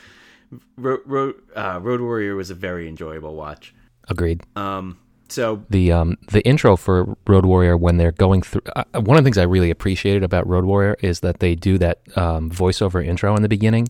[0.77, 3.75] Road, Road, uh, Road Warrior was a very enjoyable watch.
[4.09, 4.43] Agreed.
[4.57, 9.17] Um, So the um the intro for Road Warrior when they're going through uh, one
[9.19, 12.49] of the things I really appreciated about Road Warrior is that they do that um,
[12.51, 13.89] voiceover intro in the beginning,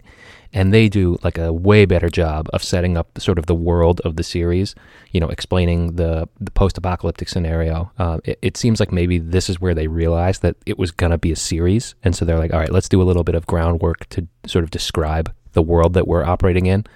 [0.54, 4.00] and they do like a way better job of setting up sort of the world
[4.00, 4.74] of the series.
[5.12, 7.92] You know, explaining the the post apocalyptic scenario.
[7.98, 11.18] Uh, it, it seems like maybe this is where they realized that it was gonna
[11.18, 13.44] be a series, and so they're like, all right, let's do a little bit of
[13.44, 16.86] groundwork to sort of describe the world that we're operating in.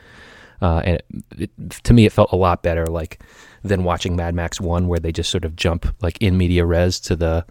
[0.62, 1.02] Uh, and
[1.38, 3.20] it, it, to me, it felt a lot better, like
[3.64, 7.00] than watching Mad Max One, where they just sort of jump like in media res
[7.00, 7.46] to the,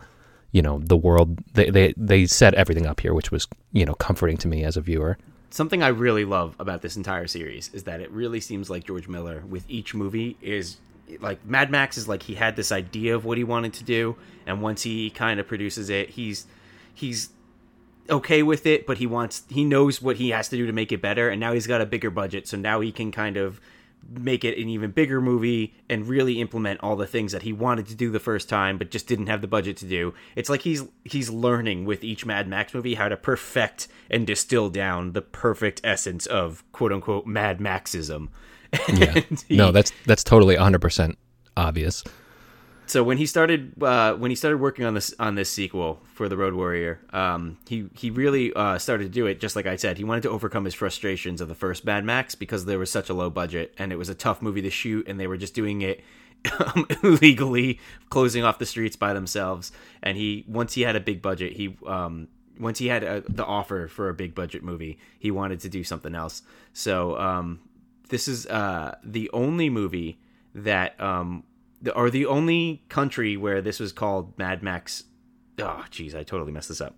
[0.52, 1.40] you know, the world.
[1.56, 4.78] They they they set everything up here, which was you know comforting to me as
[4.78, 5.18] a viewer.
[5.50, 9.08] something I really love about this entire series is that it really seems like George
[9.08, 10.78] Miller with each movie is
[11.20, 14.16] like Mad Max is like he had this idea of what he wanted to do
[14.46, 16.46] and once he kind of produces it he's
[16.94, 17.30] he's
[18.10, 20.92] okay with it but he wants he knows what he has to do to make
[20.92, 23.60] it better and now he's got a bigger budget so now he can kind of
[24.12, 27.86] make it an even bigger movie and really implement all the things that he wanted
[27.86, 30.14] to do the first time but just didn't have the budget to do.
[30.38, 34.70] It's like he's he's learning with each Mad Max movie how to perfect and distill
[34.70, 38.30] down the perfect essence of quote unquote Mad Maxism.
[38.88, 41.18] Yeah, he- no, that's that's totally 100 percent
[41.58, 42.04] obvious.
[42.90, 46.28] So when he started uh, when he started working on this on this sequel for
[46.28, 49.76] the Road Warrior, um, he he really uh, started to do it just like I
[49.76, 49.98] said.
[49.98, 53.10] He wanted to overcome his frustrations of the first Mad Max because there was such
[53.10, 55.54] a low budget and it was a tough movie to shoot, and they were just
[55.54, 56.02] doing it
[56.60, 59.72] um, illegally, closing off the streets by themselves.
[60.02, 62.28] And he once he had a big budget, he um,
[62.60, 65.84] once he had a, the offer for a big budget movie, he wanted to do
[65.84, 66.42] something else.
[66.74, 67.60] So um,
[68.10, 70.20] this is uh, the only movie
[70.56, 71.44] that um,
[71.96, 75.04] or the only country where this was called Mad Max.
[75.60, 76.96] Oh, jeez, I totally messed this up.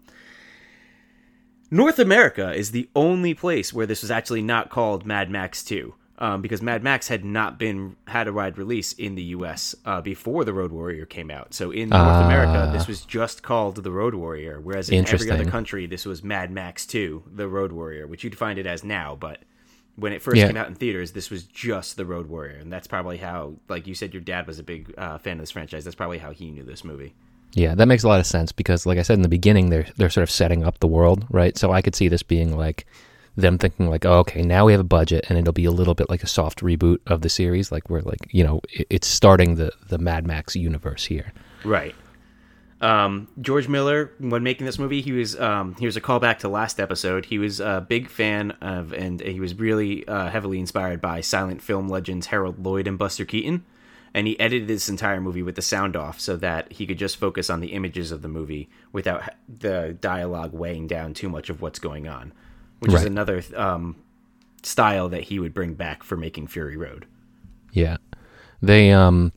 [1.69, 5.93] North America is the only place where this was actually not called Mad Max 2.
[6.17, 9.73] Um, because Mad Max had not been had a wide release in the U.S.
[9.85, 11.55] Uh, before the Road Warrior came out.
[11.55, 12.25] So in North Ah.
[12.27, 16.23] America, this was just called the Road Warrior, whereas in every other country, this was
[16.23, 19.15] Mad Max 2, the Road Warrior, which you'd find it as now.
[19.19, 19.39] But
[19.95, 20.47] when it first Yeah.
[20.47, 23.87] came out in theaters, this was just the Road Warrior, and that's probably how, like
[23.87, 25.83] you said, your dad was a big uh, fan of this franchise.
[25.83, 27.13] That's probably how he knew this movie.
[27.53, 29.85] Yeah, that makes a lot of sense because, like I said in the beginning, they're
[29.97, 31.57] they're sort of setting up the world, right?
[31.57, 32.85] So I could see this being like
[33.35, 35.93] them thinking like, oh, okay, now we have a budget, and it'll be a little
[35.93, 39.07] bit like a soft reboot of the series, like we're like, you know, it, it's
[39.07, 41.33] starting the the Mad Max universe here.
[41.65, 41.93] Right.
[42.81, 46.49] Um, George Miller, when making this movie, he was um, he was a callback to
[46.49, 47.25] last episode.
[47.25, 51.61] He was a big fan of, and he was really uh, heavily inspired by silent
[51.61, 53.63] film legends Harold Lloyd and Buster Keaton.
[54.13, 57.15] And he edited this entire movie with the sound off so that he could just
[57.15, 61.61] focus on the images of the movie without the dialogue weighing down too much of
[61.61, 62.33] what's going on,
[62.79, 63.95] which is another um,
[64.63, 67.05] style that he would bring back for making Fury Road.
[67.71, 67.97] Yeah,
[68.61, 69.31] they um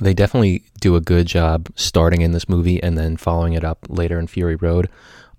[0.00, 3.78] they definitely do a good job starting in this movie and then following it up
[3.88, 4.88] later in Fury Road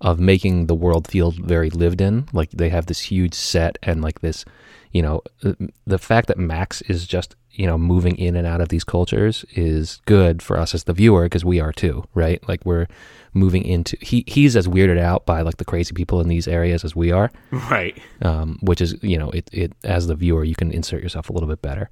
[0.00, 2.26] of making the world feel very lived in.
[2.32, 4.44] Like they have this huge set and like this,
[4.90, 5.52] you know, uh,
[5.86, 9.44] the fact that Max is just you know moving in and out of these cultures
[9.54, 12.46] is good for us as the viewer because we are too, right?
[12.48, 12.88] Like we're
[13.34, 16.84] moving into he he's as weirded out by like the crazy people in these areas
[16.84, 17.96] as we are, Right.
[18.22, 21.32] um, which is you know it it as the viewer you can insert yourself a
[21.32, 21.88] little bit better.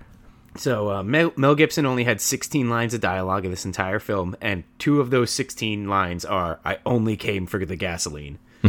[0.57, 4.37] So uh, Mel, Mel Gibson only had 16 lines of dialogue in this entire film,
[4.41, 8.39] and two of those 16 lines are "I only came for the gasoline."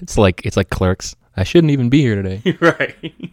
[0.00, 1.14] It's like it's like clerks.
[1.36, 2.56] I shouldn't even be here today.
[2.60, 3.32] right.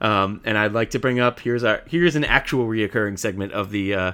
[0.00, 3.70] Um, and I'd like to bring up here's our here's an actual reoccurring segment of
[3.70, 4.12] the uh,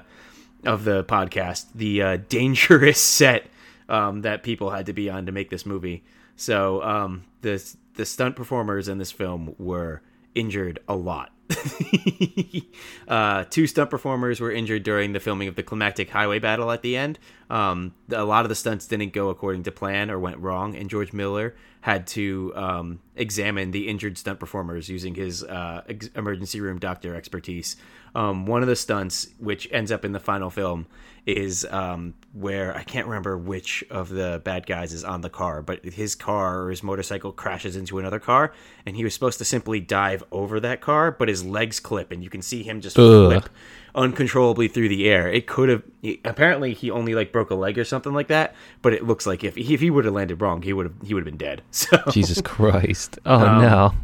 [0.64, 3.46] of the podcast, the uh, dangerous set
[3.88, 6.04] um, that people had to be on to make this movie.
[6.36, 7.62] So um, the
[7.94, 10.02] the stunt performers in this film were
[10.34, 11.32] injured a lot.
[13.08, 16.82] uh, two stunt performers were injured during the filming of the climactic highway battle at
[16.82, 17.18] the end.
[17.50, 20.90] Um, a lot of the stunts didn't go according to plan or went wrong, and
[20.90, 26.60] George Miller had to um, examine the injured stunt performers using his uh, ex- emergency
[26.60, 27.76] room doctor expertise.
[28.14, 30.86] Um, one of the stunts, which ends up in the final film,
[31.26, 35.60] is um, where I can't remember which of the bad guys is on the car,
[35.60, 38.52] but his car or his motorcycle crashes into another car,
[38.86, 42.22] and he was supposed to simply dive over that car, but his legs clip, and
[42.22, 43.26] you can see him just Ugh.
[43.32, 43.48] flip
[43.96, 45.28] uncontrollably through the air.
[45.28, 45.82] It could have
[46.24, 49.42] apparently he only like broke a leg or something like that, but it looks like
[49.42, 51.62] if if he would have landed wrong, he would have he would have been dead.
[51.72, 53.18] So Jesus Christ!
[53.26, 53.94] Oh Um, no!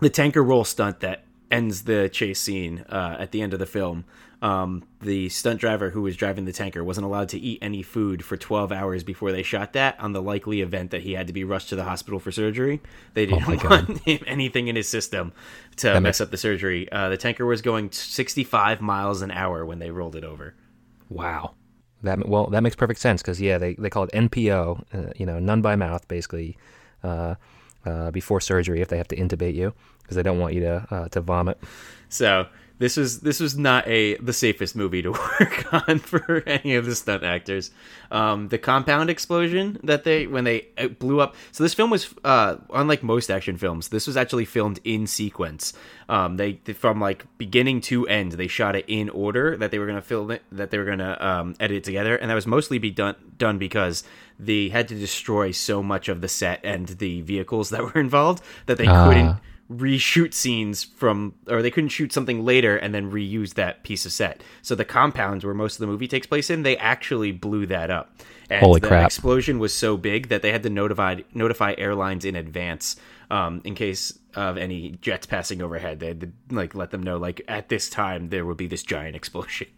[0.00, 3.66] the tanker roll stunt that ends the chase scene uh, at the end of the
[3.66, 4.04] film
[4.40, 8.24] um, the stunt driver who was driving the tanker wasn't allowed to eat any food
[8.24, 11.32] for 12 hours before they shot that on the likely event that he had to
[11.32, 12.80] be rushed to the hospital for surgery.
[13.14, 15.32] They didn't Oh want him, anything in his system
[15.76, 16.90] to That mess makes- up the surgery.
[16.90, 20.54] Uh, the tanker was going 65 miles an hour when they rolled it over.
[21.08, 21.54] Wow.
[22.02, 25.24] That well, that makes perfect sense because yeah, they, they call it NPO, uh, you
[25.24, 26.58] know, none by mouth, basically,
[27.04, 27.36] uh,
[27.86, 30.86] uh, before surgery if they have to intubate you because they don't want you to
[30.90, 31.58] uh, to vomit.
[32.08, 32.46] So
[32.78, 36.84] this was this was not a the safest movie to work on for any of
[36.84, 37.70] the stunt actors.
[38.10, 41.36] Um, the compound explosion that they when they it blew up.
[41.52, 43.88] So this film was uh, unlike most action films.
[43.88, 45.72] This was actually filmed in sequence.
[46.08, 48.32] Um, they from like beginning to end.
[48.32, 51.16] They shot it in order that they were gonna film it that they were gonna
[51.20, 54.02] um, edit it together, and that was mostly be done done because
[54.40, 58.42] they had to destroy so much of the set and the vehicles that were involved
[58.66, 59.06] that they Ah.
[59.06, 59.36] couldn't
[59.78, 64.12] reshoot scenes from or they couldn't shoot something later and then reuse that piece of
[64.12, 64.42] set.
[64.62, 67.90] So the compounds where most of the movie takes place in they actually blew that
[67.90, 68.14] up.
[68.50, 69.06] And Holy the crap.
[69.06, 72.96] explosion was so big that they had to notify notify airlines in advance
[73.30, 76.00] um, in case of any jets passing overhead.
[76.00, 78.82] They had to like let them know like at this time there would be this
[78.82, 79.68] giant explosion.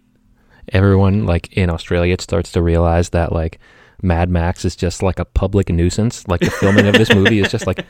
[0.73, 3.59] Everyone like in Australia starts to realize that like
[4.05, 6.27] Mad Max is just like a public nuisance.
[6.29, 7.85] Like the filming of this movie is just like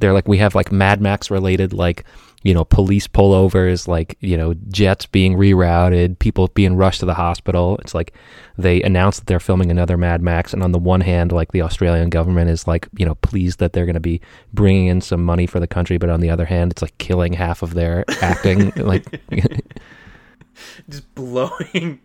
[0.00, 2.04] they're like we have like Mad Max related like
[2.42, 7.14] you know police pullovers, like you know jets being rerouted, people being rushed to the
[7.14, 7.78] hospital.
[7.82, 8.14] It's like
[8.56, 11.62] they announce that they're filming another Mad Max, and on the one hand, like the
[11.62, 14.20] Australian government is like you know pleased that they're going to be
[14.52, 17.34] bringing in some money for the country, but on the other hand, it's like killing
[17.34, 18.72] half of their acting.
[18.76, 19.20] like
[20.88, 22.00] just blowing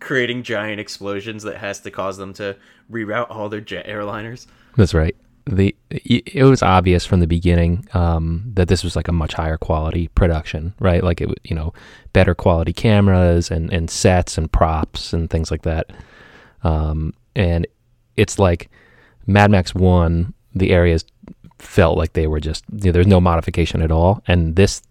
[0.00, 2.56] creating giant explosions that has to cause them to
[2.90, 5.16] reroute all their jet airliners That's right.
[5.46, 9.56] The it was obvious from the beginning um, that this was like a much higher
[9.56, 11.04] quality production, right?
[11.04, 11.72] Like it, you know,
[12.12, 15.92] better quality cameras and and sets and props and things like that.
[16.64, 17.64] Um, and
[18.16, 18.70] it's like
[19.28, 21.04] Mad Max One, the areas
[21.60, 24.82] felt like they were just you know, there's no modification at all, and this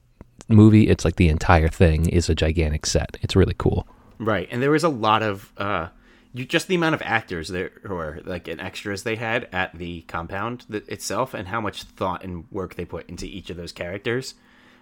[0.48, 3.18] movie, it's like the entire thing is a gigantic set.
[3.22, 3.88] It's really cool.
[4.20, 5.88] Right, and there was a lot of uh,
[6.34, 10.02] you just the amount of actors there or like and extras they had at the
[10.02, 14.36] compound itself, and how much thought and work they put into each of those characters.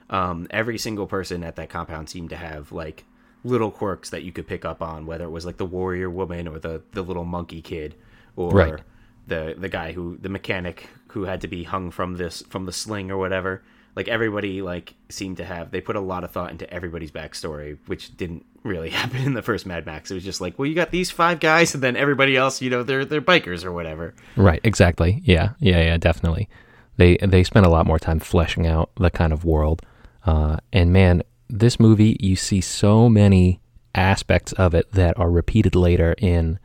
[0.10, 3.06] Um, every single person at that compound seemed to have like
[3.44, 6.48] little quirks that you could pick up on, whether it was like the warrior woman
[6.48, 7.96] or the the little monkey kid,
[8.36, 8.82] or Right.
[9.28, 12.72] the the guy who the mechanic who had to be hung from this from the
[12.72, 13.62] sling or whatever.
[13.96, 17.78] Like everybody like seemed to have they put a lot of thought into everybody's backstory,
[17.86, 20.12] which didn't really happen in the first Mad Max.
[20.12, 22.70] It was just like, well, you got these five guys, and then everybody else, you
[22.70, 24.14] know, they're they're bikers or whatever.
[24.36, 25.22] Right, exactly.
[25.24, 26.50] Yeah, yeah, yeah, definitely.
[26.98, 29.82] They they spent a lot more time fleshing out the kind of world.
[30.26, 33.60] Uh, and man, this movie you see so many
[33.96, 36.60] aspects of it that are repeated later in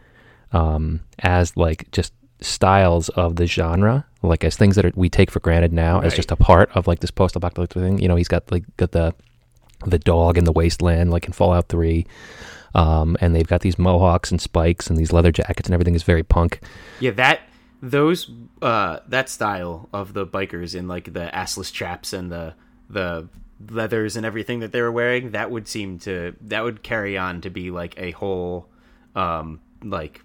[0.52, 5.30] um, as like just styles of the genre, like as things that are, we take
[5.30, 7.98] for granted now as just a part of like this post-apocalyptic thing.
[7.98, 9.14] You know, he's got like got the
[9.86, 12.06] the dog in the wasteland, like in Fallout Three.
[12.74, 16.02] Um, and they've got these mohawks and spikes and these leather jackets and everything is
[16.02, 16.60] very punk.
[17.00, 17.40] Yeah, that
[17.80, 22.54] those uh that style of the bikers in like the assless chaps and the
[22.90, 23.28] the
[23.70, 27.40] leathers and everything that they were wearing, that would seem to that would carry on
[27.40, 28.68] to be like a whole
[29.14, 30.22] um like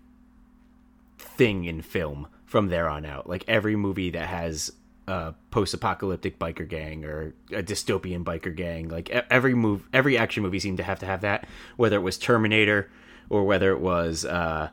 [1.35, 3.27] thing in film from there on out.
[3.27, 4.71] Like every movie that has
[5.07, 10.59] a post-apocalyptic biker gang or a dystopian biker gang, like every move, every action movie
[10.59, 11.47] seemed to have to have that.
[11.77, 12.89] Whether it was Terminator
[13.29, 14.69] or whether it was, uh,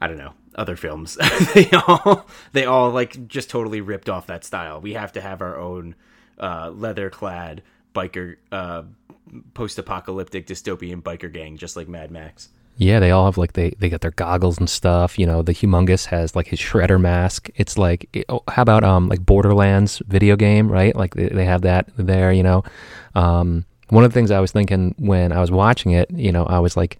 [0.00, 1.16] I don't know, other films,
[1.54, 4.80] they all they all like just totally ripped off that style.
[4.80, 5.96] We have to have our own
[6.38, 7.62] uh, leather-clad
[7.94, 8.82] biker, uh,
[9.54, 12.48] post-apocalyptic dystopian biker gang, just like Mad Max.
[12.76, 15.16] Yeah, they all have like they they got their goggles and stuff.
[15.18, 17.48] You know, the Humungus has like his shredder mask.
[17.54, 20.94] It's like, it- oh, how about um like Borderlands video game, right?
[20.96, 22.32] Like they, they have that there.
[22.32, 22.64] You know,
[23.14, 26.44] um, one of the things I was thinking when I was watching it, you know,
[26.46, 26.98] I was like,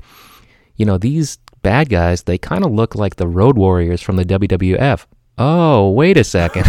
[0.76, 4.24] you know, these bad guys, they kind of look like the Road Warriors from the
[4.24, 5.06] WWF.
[5.38, 6.64] Oh, wait a second.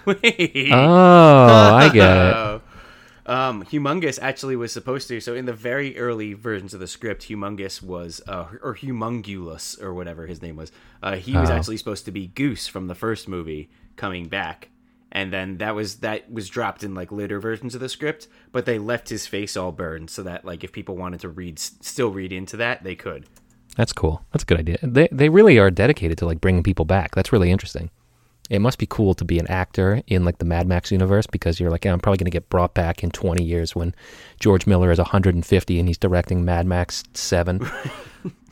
[0.04, 0.70] Wait.
[0.72, 2.62] oh, I get it.
[3.28, 5.20] Um, Humungus actually was supposed to.
[5.20, 9.92] So in the very early versions of the script, Humungus was, uh, or Humongulus, or
[9.94, 10.72] whatever his name was.
[11.02, 11.52] Uh, he was Oh.
[11.52, 14.70] actually supposed to be Goose from the first movie coming back,
[15.12, 18.28] and then that was that was dropped in like later versions of the script.
[18.50, 21.58] But they left his face all burned so that like if people wanted to read,
[21.58, 23.26] still read into that, they could.
[23.76, 24.24] That's cool.
[24.32, 24.78] That's a good idea.
[24.82, 27.14] They they really are dedicated to like bringing people back.
[27.14, 27.90] That's really interesting.
[28.48, 31.60] It must be cool to be an actor in like the Mad Max universe because
[31.60, 33.94] you're like, yeah, I'm probably going to get brought back in 20 years when
[34.40, 37.68] George Miller is 150 and he's directing Mad Max 7.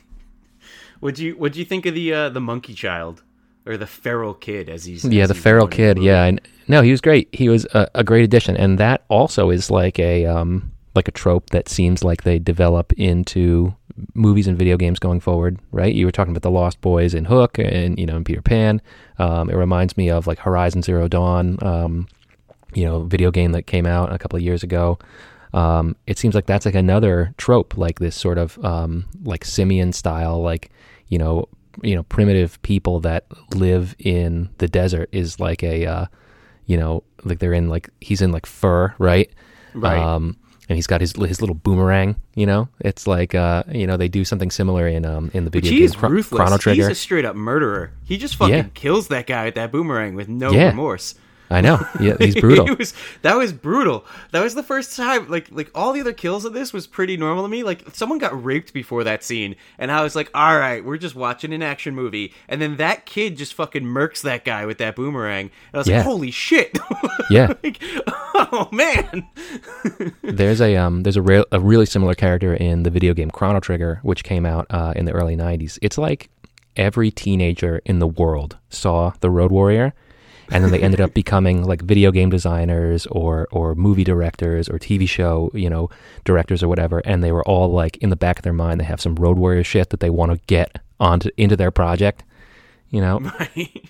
[1.01, 3.22] Would you What do you think of the uh, the monkey child
[3.66, 5.99] or the feral kid as he's yeah, as the he's feral in the kid.
[5.99, 7.28] Yeah, and no, he was great.
[7.32, 11.12] He was a, a great addition, and that also is like a um like a
[11.12, 13.74] trope that seems like they develop into
[14.14, 15.59] movies and video games going forward.
[15.72, 15.94] Right?
[15.94, 18.80] You were talking about the Lost Boys in Hook, and you know, in Peter Pan.
[19.18, 21.59] Um, it reminds me of like Horizon Zero Dawn.
[21.62, 22.09] Um,
[22.74, 24.99] you know, video game that came out a couple of years ago.
[25.55, 29.92] Um, it seems like that's like another trope, like this sort of um, like simian
[29.92, 30.70] style, like
[31.09, 31.49] you know,
[31.82, 33.24] you know, primitive people that
[33.55, 36.07] live in the desert is like a, uh,
[36.66, 39.30] you know, like they're in like he's in like fur, right?
[39.74, 39.99] Right.
[40.69, 42.17] And he's got his his little boomerang.
[42.35, 45.51] You know, it's like uh, you know, they do something similar in um in the
[45.51, 46.39] Which video he game Chro- ruthless.
[46.41, 46.83] Chrono Trigger.
[46.89, 47.93] He's a straight up murderer.
[48.05, 48.67] He just fucking Yeah.
[48.75, 50.69] kills that guy with that boomerang with no Yeah.
[50.69, 51.14] remorse.
[51.51, 51.78] I know.
[52.01, 52.74] Yeah, he's brutal.
[52.76, 52.92] Was
[53.22, 54.05] that was brutal.
[54.32, 55.28] That was the first time.
[55.28, 57.62] Like like all the other kills of this was pretty normal to me.
[57.62, 61.14] Like someone got raped before that scene, and I was like, all right, we're just
[61.14, 64.97] watching an action movie, and then that kid just fucking murks that guy with that
[64.97, 65.99] boomerang, and I was Yeah.
[65.99, 66.76] like, holy shit.
[67.30, 67.53] yeah.
[67.62, 69.28] like, oh man.
[70.22, 73.61] there's a um there's a real a really similar character in the video game Chrono
[73.61, 75.78] Trigger, which came out uh, in the early '90s.
[75.82, 76.28] It's like
[76.76, 79.94] every teenager in the world saw the Road Warrior,
[80.51, 84.78] and then they ended up becoming like video game designers or or movie directors or
[84.78, 85.88] TV show you know
[86.24, 88.84] directors or whatever, and they were all like in the back of their mind they
[88.84, 92.24] have some Road Warrior shit that they want to get onto into their project,
[92.90, 93.18] you know.
[93.40, 93.84] right?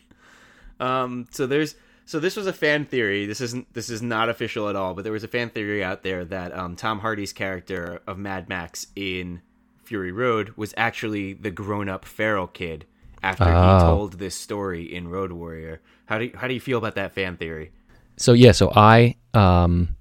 [0.80, 3.26] Um, so there's so this was a fan theory.
[3.26, 6.02] This isn't this is not official at all, but there was a fan theory out
[6.02, 9.42] there that um, Tom Hardy's character of Mad Max in
[9.84, 12.86] Fury Road was actually the grown-up feral kid
[13.22, 13.78] after he Oh.
[13.80, 15.80] told this story in Road Warrior.
[16.06, 17.72] How do you, how do you feel about that fan theory?
[18.16, 19.96] So yeah, so I um,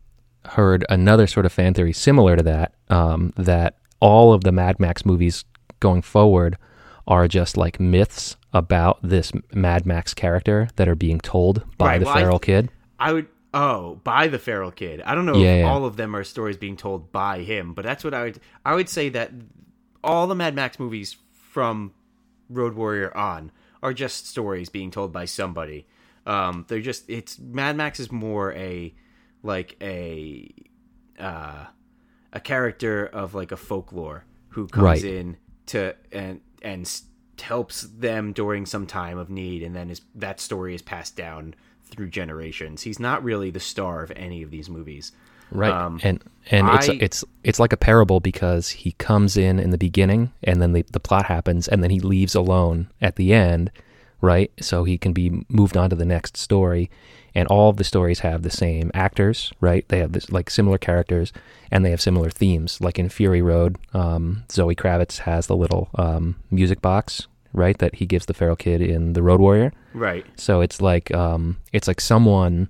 [0.45, 2.73] heard another sort of fan theory similar to that.
[2.89, 5.43] Um, that all of the Mad Max movies
[5.79, 6.57] going forward
[7.07, 11.97] are just like myths about this Mad Max character that are being told by Right,
[11.99, 12.69] the well, I- feral kid.
[12.99, 15.01] I would oh by the feral kid.
[15.01, 15.69] I don't know Yeah, if yeah.
[15.71, 18.75] all of them are stories being told by him, but that's what I would I
[18.75, 19.31] would say that
[20.03, 21.93] all the Mad Max movies from
[22.49, 23.51] Road Warrior on
[23.83, 25.85] are just stories being told by somebody.
[26.25, 28.93] Um, they're just it's Mad Max is more a
[29.43, 30.53] like a
[31.19, 31.65] uh,
[32.33, 35.03] a character of like a folklore who comes Right.
[35.03, 37.01] in to and and
[37.41, 41.53] helps them during some time of need, and then is that story is passed down
[41.83, 42.81] through generations.
[42.81, 45.11] He's not really the star of any of these movies.
[45.51, 45.71] Right.
[45.71, 49.77] Um, and and it's it's it's like a parable because he comes in in the
[49.77, 53.69] beginning and then the the plot happens and then he leaves alone at the end,
[54.25, 54.51] right?
[54.59, 56.89] So he can be moved on to the next story
[57.35, 59.87] and all of the stories have the same actors, right?
[59.89, 61.33] They have this like similar characters
[61.69, 62.79] and they have similar themes.
[62.79, 67.95] Like in Fury Road, um, Zoe Kravitz has the little um, music box, right, that
[67.95, 69.73] he gives the feral kid in The Road Warrior.
[69.93, 70.25] Right.
[70.37, 72.69] So it's like um, it's like someone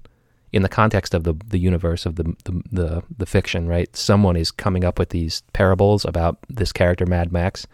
[0.52, 3.96] in the context of the the universe of the, the the the fiction, right?
[3.96, 7.68] Someone is coming up with these parables about this character Mad Max,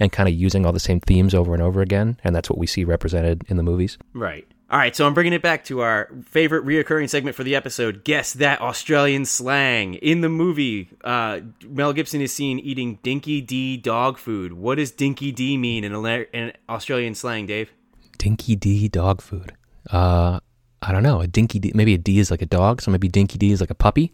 [0.00, 2.58] and kind of using all the same themes over and over again, and that's what
[2.58, 3.98] we see represented in the movies.
[4.12, 4.46] Right.
[4.70, 8.04] All right, so I'm bringing it back to our favorite reoccurring segment for the episode.
[8.04, 9.94] Guess that Australian slang.
[9.94, 14.52] In the movie, uh, Mel Gibson is seen eating Dinky D dog food.
[14.52, 17.72] What does Dinky D mean in, a, in Australian slang, Dave?
[18.18, 19.54] Dinky D dog food.
[19.90, 20.40] Uh,
[20.82, 21.20] I don't know.
[21.20, 23.60] A dinky D, maybe a D is like a dog, so maybe Dinky D is
[23.60, 24.12] like a puppy.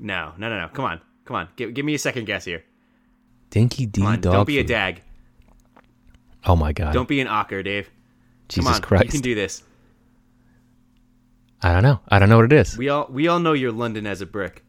[0.00, 0.68] No, no, no, no.
[0.68, 1.00] Come on.
[1.24, 1.48] Come on.
[1.54, 2.64] Give, give me a second guess here.
[3.50, 4.20] Dinky D on.
[4.20, 4.68] dog Don't be a food.
[4.68, 5.02] dag.
[6.44, 6.92] Oh my god.
[6.94, 7.90] Don't be an ocker, Dave.
[8.48, 8.80] Jesus Come on.
[8.82, 9.04] Christ.
[9.04, 9.62] You can do this.
[11.62, 12.00] I don't know.
[12.08, 12.76] I don't know what it is.
[12.78, 14.62] We all we all know you're London as a brick.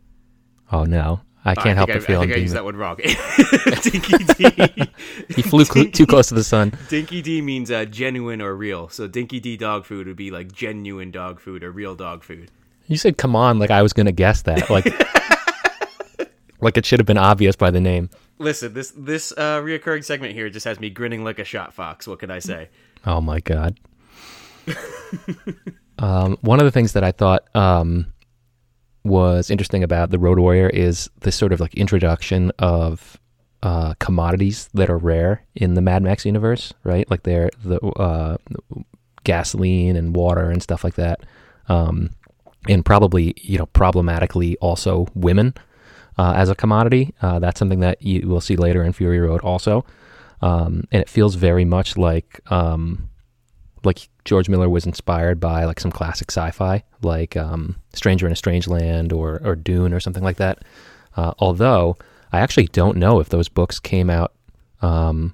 [0.72, 1.22] Oh no.
[1.46, 2.98] I I can't help think but feel I, I think I used that one wrong.
[3.82, 4.92] Dinky D.
[5.36, 6.74] He flew cl- too close to the sun.
[6.90, 8.90] Dinky D means uh, genuine or real.
[8.90, 12.52] So Dinky D dog food would be like genuine dog food or real dog food.
[12.88, 14.70] You said "come on" like I was gonna guess that.
[14.70, 14.86] Like,
[16.60, 18.10] like it should have been obvious by the name.
[18.40, 22.08] Listen, this this uh, reoccurring segment here just has me grinning like a shot fox.
[22.08, 22.70] What can I say?
[23.06, 23.80] Oh my god.
[26.00, 28.08] um, one of the things that I thought um,
[29.06, 33.18] was interesting about the Road Warrior is this sort of like introduction of
[33.64, 37.10] uh, commodities that are rare in the Mad Max universe, right?
[37.10, 38.36] Like they're the uh,
[39.24, 41.22] gasoline and water and stuff like that,
[41.70, 42.10] um,
[42.68, 45.54] and probably you know problematically also women
[46.20, 47.14] uh, as a commodity.
[47.22, 49.86] Uh, that's something that you will see later in Fury Road also,
[50.42, 53.08] um, and it feels very much like um,
[53.86, 58.36] like George Miller was inspired by like some classic sci-fi, like um, Stranger in a
[58.36, 60.60] Strange Land or or Dune or something like that.
[61.16, 61.96] Uh, although
[62.34, 64.34] I actually don't know if those books came out
[64.82, 65.34] um,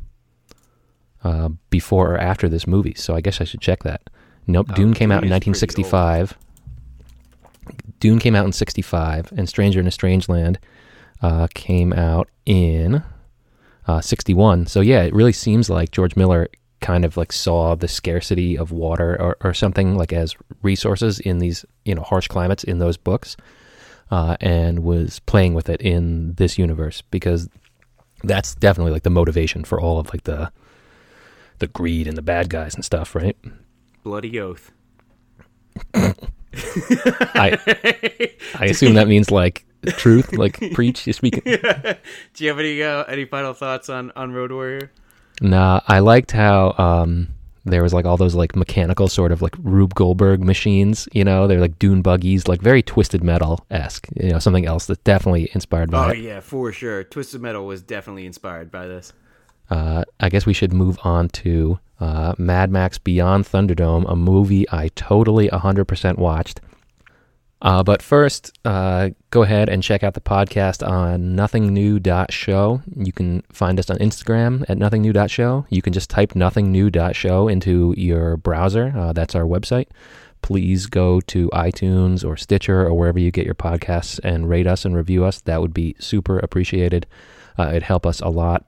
[1.23, 4.03] uh, before or after this movie, so I guess I should check that.
[4.45, 6.37] Nope, Oh, Dune came out in Dune is pretty 1965.
[7.99, 10.59] Dune came out in 65, and Stranger in a Strange Land
[11.21, 13.03] uh, came out in
[13.87, 14.67] uh, 61.
[14.67, 16.47] So yeah, it really seems like George Miller
[16.81, 21.39] kind of like saw the scarcity of water or, or something like as resources in
[21.39, 23.37] these you know harsh climates in those books,
[24.11, 27.49] uh, and was playing with it in this universe because
[28.23, 30.51] that's definitely like the motivation for all of like the
[31.59, 33.37] the greed and the bad guys and stuff, right?
[34.03, 34.71] Bloody oath.
[35.93, 37.57] I
[38.59, 41.05] I assume that means like truth, like preach.
[41.07, 41.43] You speak.
[41.43, 41.53] Do
[42.37, 44.91] you have any uh, any final thoughts on on Road Warrior?
[45.41, 47.27] Nah, I liked how um,
[47.65, 51.07] there was like all those like mechanical sort of like Rube Goldberg machines.
[51.11, 54.07] You know, they're like dune buggies, like very Twisted Metal esque.
[54.15, 56.19] You know, something else that's definitely inspired by Oh it.
[56.19, 57.03] yeah, for sure.
[57.03, 59.11] Twisted Metal was definitely inspired by this.
[59.69, 64.65] Uh, I guess we should move on to uh, Mad Max Beyond Thunderdome, a movie
[64.71, 66.61] I totally 100% watched.
[67.65, 72.81] Uh, but first, uh, go ahead and check out the podcast on nothingnew.show.
[72.95, 75.65] You can find us on Instagram at nothingnew.show.
[75.67, 78.93] You can just type nothingnew.show into your browser.
[78.95, 79.87] Uh, that's our website.
[80.43, 84.85] Please go to iTunes or Stitcher or wherever you get your podcasts and rate us
[84.85, 85.41] and review us.
[85.41, 87.07] That would be super appreciated.
[87.57, 88.63] Uh, it'd help us a lot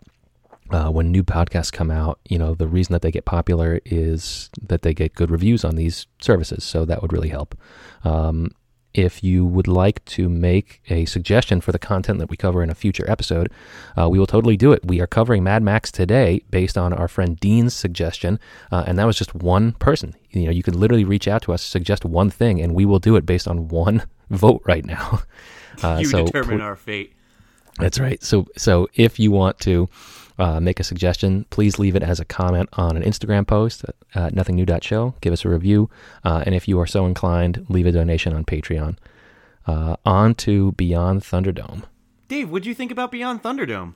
[0.71, 4.49] uh, when new podcasts come out, you know, the reason that they get popular is
[4.59, 6.63] that they get good reviews on these services.
[6.63, 7.55] So that would really help.
[8.03, 8.55] Um,
[8.93, 12.69] if you would like to make a suggestion for the content that we cover in
[12.69, 13.51] a future episode,
[13.97, 14.85] uh, we will totally do it.
[14.85, 18.39] We are covering Mad Max today based on our friend Dean's suggestion,
[18.71, 20.15] uh, and that was just one person.
[20.31, 22.99] You know, you could literally reach out to us, suggest one thing, and we will
[22.99, 25.21] do it based on one vote right now.
[25.83, 27.13] Uh, you so determine pl- our fate.
[27.77, 28.23] that's right.
[28.23, 29.87] So so if you want to
[30.37, 33.83] uh, make a suggestion, please leave it as a comment on an Instagram post
[34.15, 35.15] at nothingnew.show.
[35.21, 35.89] Give us a review,
[36.23, 38.97] uh, and if you are so inclined, leave a donation on Patreon.
[39.65, 41.83] Uh, on to Beyond Thunderdome.
[42.27, 43.95] Dave, what'd you think about Beyond Thunderdome?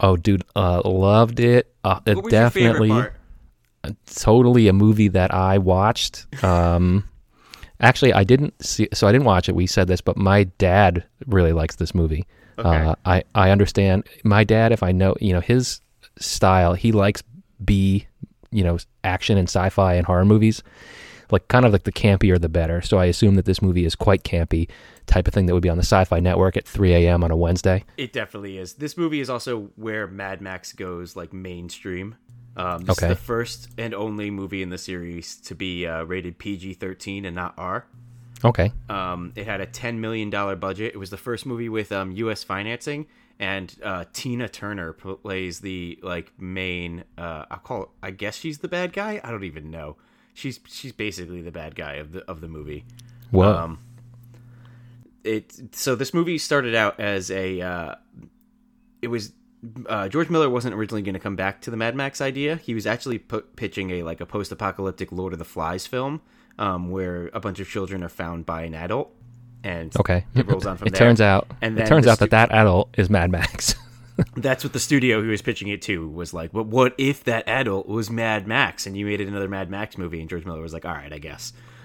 [0.00, 1.74] Oh, dude, uh, loved it.
[1.84, 3.14] Uh, it What was definitely, part?
[4.06, 6.26] totally a movie that I watched.
[6.44, 7.04] Um,
[7.80, 9.54] actually, I didn't see, so I didn't watch it.
[9.54, 12.26] We said this, but my dad really likes this movie.
[12.60, 12.68] Okay.
[12.84, 14.04] Uh, I I understand.
[14.24, 15.80] My dad, if I know, you know, his
[16.18, 17.22] style, he likes
[17.64, 18.06] B,
[18.50, 20.62] you know, action and sci-fi and horror movies.
[21.32, 22.80] Like kind of like the campier the better.
[22.82, 24.68] So I assume that this movie is quite campy,
[25.06, 27.22] type of thing that would be on the Sci-Fi Network at 3 a.m.
[27.22, 27.84] on a Wednesday.
[27.96, 28.74] It definitely is.
[28.74, 32.16] This movie is also where Mad Max goes like mainstream.
[32.56, 33.06] Um, this Okay.
[33.12, 37.36] is the first and only movie in the series to be uh, rated PG-13 and
[37.36, 37.86] not R.
[38.44, 38.72] Okay.
[38.88, 40.94] Um, it had a ten million dollar budget.
[40.94, 42.42] It was the first movie with um, U.S.
[42.42, 43.06] financing,
[43.38, 47.04] and uh, Tina Turner plays the like main.
[47.18, 47.82] Uh, I'll call.
[47.82, 49.20] It, I guess she's the bad guy.
[49.22, 49.96] I don't even know.
[50.34, 52.84] She's she's basically the bad guy of the of the movie.
[53.30, 53.52] Whoa.
[53.52, 53.78] Um,
[55.24, 57.60] it so this movie started out as a.
[57.60, 57.94] Uh,
[59.02, 59.32] it was
[59.86, 62.56] uh, George Miller wasn't originally going to come back to the Mad Max idea.
[62.56, 66.22] He was actually pitching a like a post apocalyptic Lord of the Flies film,
[66.60, 69.10] um, where a bunch of children are found by an adult,
[69.64, 70.24] and okay.
[70.36, 70.98] it rolls on from it there.
[71.08, 71.48] turns out.
[71.60, 73.74] And it turns out that that adult is Mad Max.
[74.36, 76.52] That's what the studio he was pitching it to was like.
[76.52, 79.96] But what if that adult was Mad Max and you made it another Mad Max
[79.96, 80.20] movie?
[80.20, 81.54] And George Miller was like, "All right, I guess."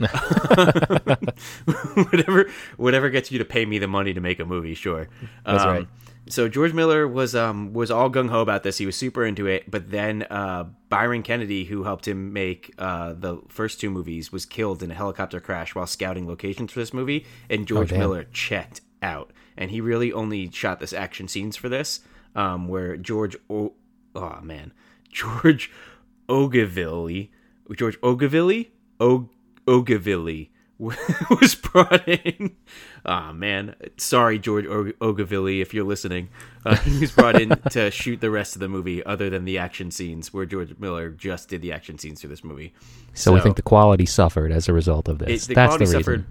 [1.95, 5.07] whatever, whatever gets you to pay me the money to make a movie, sure.
[5.45, 5.87] That's Um, right.
[6.27, 8.77] So George Miller was um was all gung ho about this.
[8.79, 13.13] He was super into it, but then uh, Byron Kennedy, who helped him make uh,
[13.13, 16.93] the first two movies, was killed in a helicopter crash while scouting locations for this
[16.93, 17.99] movie, and George damn.
[17.99, 19.31] Miller checked out.
[19.57, 21.99] And he really only shot this action scenes for this,
[22.35, 23.73] um, where George, o-
[24.15, 24.73] oh man,
[25.09, 25.71] George
[26.27, 27.31] Ogilvie,
[27.75, 29.29] George Ogilvie, Og-
[29.67, 32.55] Ogilvie was brought in.
[33.05, 34.93] Ah man, sorry George Og-
[35.61, 36.29] if you're listening.
[36.65, 39.57] Uh, he was brought in to shoot the rest of the movie, other than the
[39.59, 42.73] action scenes, where George Miller just did the action scenes for this movie.
[43.13, 45.47] so, we think the quality suffered as a result of It, this.
[45.47, 46.03] the That's quality the reason.
[46.03, 46.25] suffered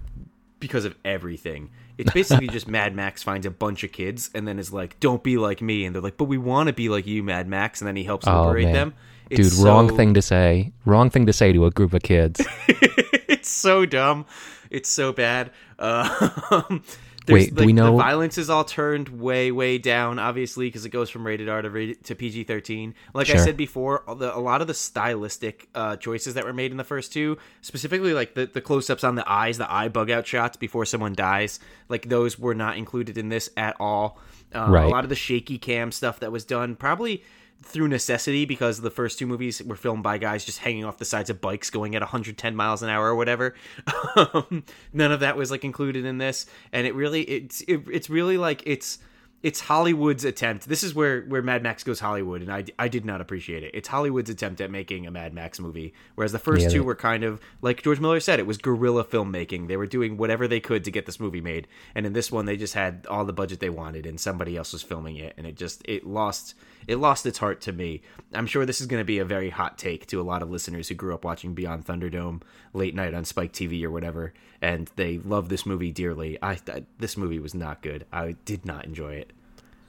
[0.59, 1.69] because of everything.
[1.97, 5.23] It's basically just Mad Max finds a bunch of kids and then is like, "Don't
[5.23, 7.79] be like me," and they're like, "But we want to be like you, Mad Max,"
[7.79, 8.73] and then he helps Oh, liberate man.
[8.73, 8.93] them.
[9.29, 10.73] Dude, It's wrong thing to say.
[10.85, 12.45] Wrong thing to say to a group of kids.
[12.67, 14.25] it's so dumb.
[14.69, 15.51] It's so bad.
[15.77, 16.79] Uh,
[17.27, 20.89] Wait, do we know- the violence is all turned way way down obviously because it
[20.89, 24.61] goes from rated r to, rated, to pg-13 like i said before the, a lot
[24.61, 28.45] of the stylistic uh, choices that were made in the first two specifically like the,
[28.45, 31.59] the close-ups on the eyes the eye bug out shots before someone dies
[31.89, 34.19] like those were not included in this at all
[34.53, 34.85] um, Right.
[34.85, 37.23] a lot of the shaky cam stuff that was done probably
[37.63, 41.05] through necessity because the first two movies were filmed by guys just hanging off the
[41.05, 43.53] sides of bikes going at 110 miles an hour or whatever.
[44.17, 48.09] Um, none of that was like included in this, and it really it's it, it's
[48.09, 48.97] really like it's
[49.43, 50.67] it's Hollywood's attempt.
[50.67, 53.71] This is where where Mad Max goes Hollywood, and I, I did not appreciate it.
[53.73, 56.95] It's Hollywood's attempt at making a Mad Max movie, whereas the first Yeah, two were
[56.95, 59.67] kind of like George Miller said, it was guerrilla filmmaking.
[59.67, 62.45] They were doing whatever they could to get this movie made, and in this one,
[62.45, 65.45] they just had all the budget they wanted, and somebody else was filming it, and
[65.45, 66.55] it just it lost
[66.87, 68.01] it lost its heart to me.
[68.33, 70.49] I'm sure this is going to be a very hot take to a lot of
[70.49, 72.41] listeners who grew up watching Beyond Thunderdome
[72.73, 76.37] late night on Spike TV or whatever, and they love this movie dearly.
[76.41, 78.05] I, I this movie was not good.
[78.11, 79.31] I did not enjoy it.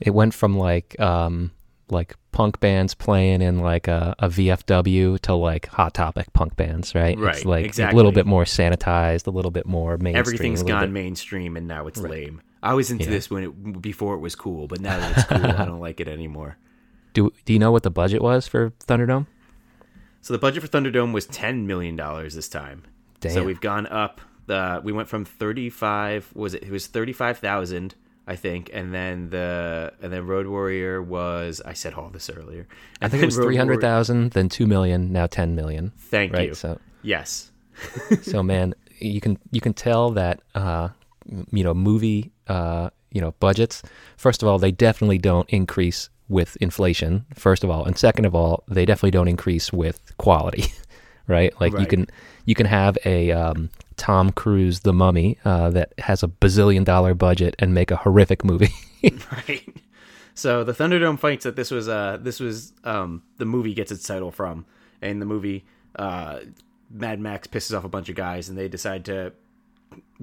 [0.01, 1.53] It went from like um
[1.89, 6.95] like punk bands playing in like a, a VFW to like hot topic punk bands,
[6.95, 7.17] right?
[7.19, 10.17] Right, It's like a little bit more sanitized, a little bit more mainstream.
[10.17, 12.43] Everything's gone bit- mainstream, and now it's lame.
[12.63, 13.11] I was into Yeah.
[13.11, 16.01] this when it before it was cool, but now that it's cool, I don't like
[16.01, 16.57] it anymore.
[17.17, 19.27] Do Do you know what the budget was for Thunderdome?
[20.21, 22.83] So the budget for Thunderdome was ten million dollars this time.
[23.21, 23.33] Damn.
[23.33, 24.21] So we've gone up.
[24.45, 26.31] The we went from thirty five.
[26.35, 26.65] Was it?
[26.65, 27.95] It was thirty five thousand,
[28.27, 31.63] I think, and then the and then Road Warrior was.
[31.65, 32.69] I said all this earlier.
[33.01, 35.93] I think it was three hundred thousand, then two million, now ten million.
[35.97, 36.49] Thank right?
[36.49, 36.55] you.
[36.55, 37.51] So Yes.
[38.21, 40.91] so man, you can you can tell that uh,
[41.51, 43.83] you know movie uh, you know budgets.
[44.19, 47.27] First of all, they definitely don't increase with inflation.
[47.35, 50.67] First of all, and second of all, they definitely don't increase with quality.
[51.27, 51.59] right?
[51.61, 52.07] Like you can
[52.45, 57.15] you can have a um, Tom Cruise The Mummy uh, that has a bazillion dollar
[57.15, 58.75] budget and make a horrific movie.
[59.03, 59.77] right?
[60.35, 64.07] So the Thunderdome fights that this was uh this was um the movie gets its
[64.07, 64.67] title from,
[65.03, 65.65] and the movie
[65.97, 66.41] uh
[66.91, 69.33] Mad Max pisses off a bunch of guys, and they decide to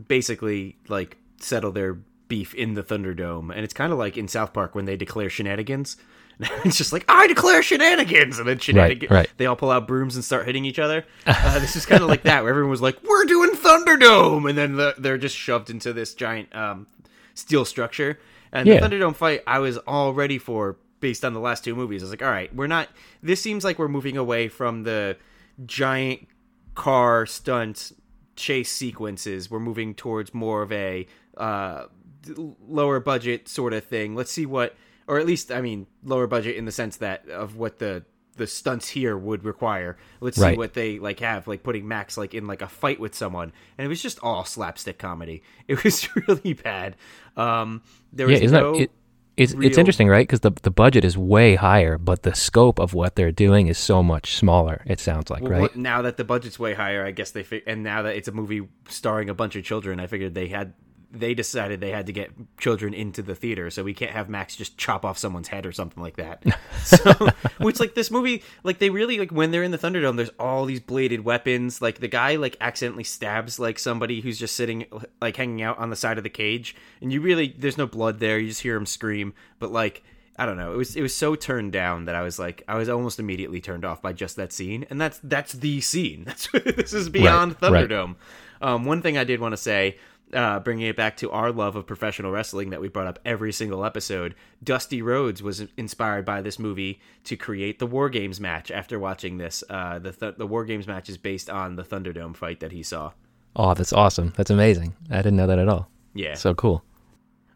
[0.07, 1.97] basically like settle their
[2.27, 5.29] beef in the Thunderdome, and it's kind of like in South Park when they declare
[5.29, 5.97] shenanigans.
[6.65, 9.11] it's just like I declare shenanigans, and then shenanigans.
[9.11, 9.29] right.
[9.37, 11.05] They all pull out brooms and start hitting each other.
[11.27, 14.57] Uh, this is kind of like that, where everyone was like, "We're doing Thunderdome," and
[14.57, 16.87] then the, they're just shoved into this giant um,
[17.35, 18.19] steel structure.
[18.51, 18.79] And Yeah.
[18.79, 22.01] the Thunderdome fight, I was all ready for based on the last two movies.
[22.01, 22.87] I was like, all right, we're not.
[23.21, 25.17] This seems like we're moving away from the
[25.65, 26.27] giant
[26.75, 27.91] car stunt
[28.35, 29.51] chase sequences.
[29.51, 31.05] We're moving towards more of a
[31.37, 31.85] uh,
[32.27, 34.15] lower budget sort of thing.
[34.15, 34.75] Let's see what,
[35.07, 38.05] or at least, I mean, lower budget in the sense that of what the
[38.35, 39.95] the stunts here would require.
[40.19, 43.13] Let's see what they like have, like putting Max like in like a fight with
[43.13, 45.43] someone, and it was just all slapstick comedy.
[45.67, 46.95] It was really bad.
[47.37, 48.73] Um, there yeah, was isn't no.
[48.73, 48.91] that it?
[49.35, 50.27] It's it's interesting, right?
[50.27, 53.77] Because the the budget is way higher, but the scope of what they're doing is
[53.79, 54.83] so much smaller.
[54.85, 55.61] It sounds like, Well, right?
[55.61, 58.27] what- now that the budget's way higher, I guess they fig- and now that it's
[58.27, 60.73] a movie starring a bunch of children, I figured they had
[61.13, 64.55] they decided they had to get children into the theater, so we can't have Max
[64.55, 66.43] just chop off someone's head or something like that.
[66.83, 70.31] so, which like this movie, like they really like when they're in the Thunderdome, there's
[70.39, 71.81] all these bladed weapons.
[71.81, 74.85] Like the guy like accidentally stabs like somebody who's just sitting
[75.21, 78.19] like hanging out on the side of the cage, and you really there's no blood
[78.19, 78.39] there.
[78.39, 80.03] You just hear him scream, but like.
[80.35, 80.73] I don't know.
[80.73, 83.61] It was it was so turned down that I was like I was almost immediately
[83.61, 86.23] turned off by just that scene, and that's that's the scene.
[86.25, 87.87] That's this is beyond Right, right.
[87.87, 88.15] Thunderdome.
[88.63, 89.97] Um, one thing I did want to say,
[90.33, 93.51] uh, bringing it back to our love of professional wrestling that we brought up every
[93.53, 98.71] single episode, Dusty Rhodes was inspired by this movie to create the War Games match.
[98.71, 102.35] After watching this, uh, the th- the War Games match is based on the Thunderdome
[102.35, 103.11] fight that he saw.
[103.55, 104.33] Oh, that's awesome.
[104.35, 104.95] That's amazing.
[105.11, 105.87] I didn't know that at all.
[106.13, 106.33] Yeah.
[106.35, 106.83] So cool.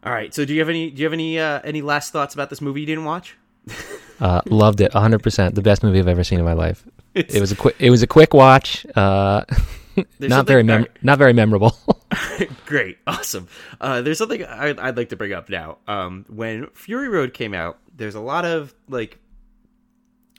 [0.04, 0.34] All right.
[0.34, 2.62] So do you have any do you have any uh, any last thoughts about this
[2.62, 3.38] movie you didn't watch?
[4.20, 4.92] Uh, loved it.
[4.94, 5.54] 100%.
[5.54, 6.84] The best movie I've ever seen in my life.
[7.14, 8.84] It's- It was a quick it was a quick watch.
[8.96, 9.44] Uh,
[10.20, 11.78] not very mem- not very memorable.
[12.66, 13.48] Great, awesome.
[13.82, 15.78] Uh, there's something I'd, I'd like to bring up now.
[15.88, 19.20] Um, when Fury Road came out, there's a lot of like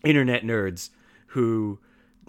[0.05, 0.91] internet nerds
[1.29, 1.79] who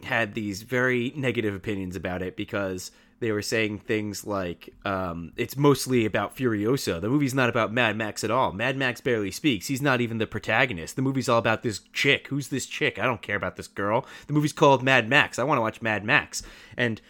[0.03, 5.57] had these very negative opinions about it because they were saying things like um, it's
[5.57, 7.01] mostly about Furiosa.
[7.01, 8.53] The movie's not about Mad Max at all.
[8.53, 9.67] Mad Max barely speaks.
[9.67, 10.95] He's not even the protagonist.
[10.95, 12.27] The movie's all about this chick.
[12.27, 12.97] Who's this chick?
[12.97, 14.05] I don't care about this girl.
[14.27, 15.37] The movie's called Mad Max.
[15.37, 16.43] I want to watch Mad Max.
[16.77, 17.01] And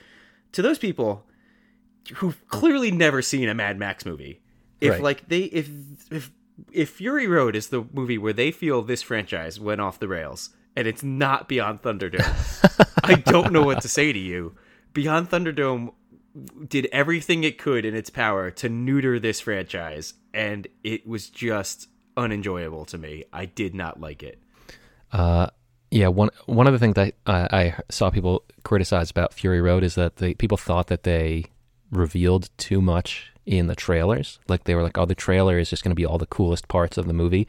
[0.52, 1.26] to those people
[2.16, 4.42] who've clearly never seen a Mad Max movie,
[4.82, 5.02] if Right.
[5.02, 5.70] like they if
[6.12, 6.32] if
[6.72, 10.50] if Fury Road is the movie where they feel this franchise went off the rails
[10.76, 14.56] and it's not Beyond Thunderdome, I don't know what to say to you.
[14.94, 15.94] Beyond Thunderdome
[16.68, 21.88] did everything it could in its power to neuter this franchise, and it was just
[22.18, 23.24] unenjoyable to me.
[23.34, 24.40] I did not like it.
[25.12, 25.48] Uh,
[25.92, 29.96] yeah, one one of the things I I saw people criticize about Fury Road is
[29.96, 31.46] that the people thought that they
[31.92, 34.40] revealed too much in the trailers.
[34.48, 36.68] Like they were like, "Oh, the trailer is just going to be all the coolest
[36.68, 37.48] parts of the movie,"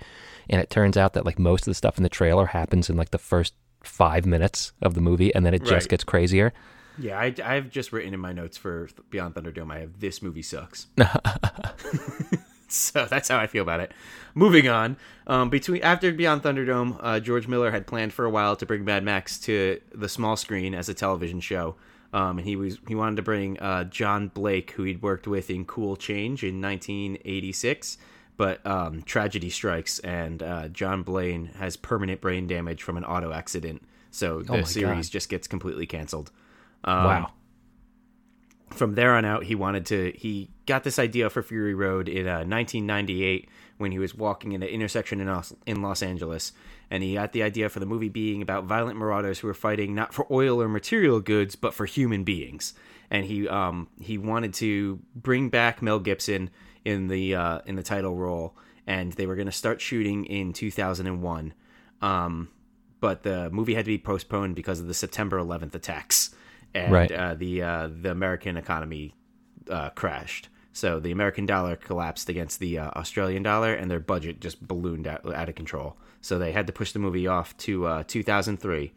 [0.49, 2.97] and it turns out that like most of the stuff in the trailer happens in
[2.97, 6.53] like the first five minutes of the movie, and then it just gets crazier.
[6.99, 9.73] Yeah, I, I've just written in my notes for Beyond Thunderdome.
[9.73, 10.87] I have this movie sucks.
[12.69, 13.93] so that's how I feel about it.
[14.35, 18.55] Moving on, um, between after Beyond Thunderdome, uh, George Miller had planned for a while
[18.57, 21.77] to bring Mad Max to the small screen as a television show.
[22.13, 25.49] Um, and he was he wanted to bring uh, Jon Blake, who he'd worked with
[25.51, 27.99] in Cool Change in 1986,
[28.37, 33.33] but um, tragedy strikes, and uh, John Blaine has permanent brain damage from an auto
[33.33, 33.83] accident.
[34.11, 35.13] So the Oh series God.
[35.13, 36.33] just gets completely canceled.
[36.83, 37.33] Um, wow.
[38.71, 40.13] from there on out, he wanted to.
[40.17, 43.49] He got this idea for Fury Road in uh, 1998
[43.79, 46.53] when he was walking in an intersection in Los, in Los Angeles,
[46.91, 49.95] and he got the idea for the movie being about violent marauders who were fighting
[49.95, 52.75] not for oil or material goods, but for human beings.
[53.11, 56.51] And he um, he wanted to bring back Mel Gibson
[56.85, 60.53] in the uh, in the title role, and they were going to start shooting in
[60.53, 61.55] 2001.
[62.03, 62.49] Um,
[63.01, 66.31] but the movie had to be postponed because of the September 11th attacks,
[66.75, 67.11] and Right.
[67.11, 69.15] uh, the uh, the American economy
[69.71, 70.49] uh, crashed.
[70.73, 75.07] So the American dollar collapsed against the uh, Australian dollar, and their budget just ballooned
[75.07, 75.97] out, out of control.
[76.21, 78.93] So they had to push the movie off to uh, 2003.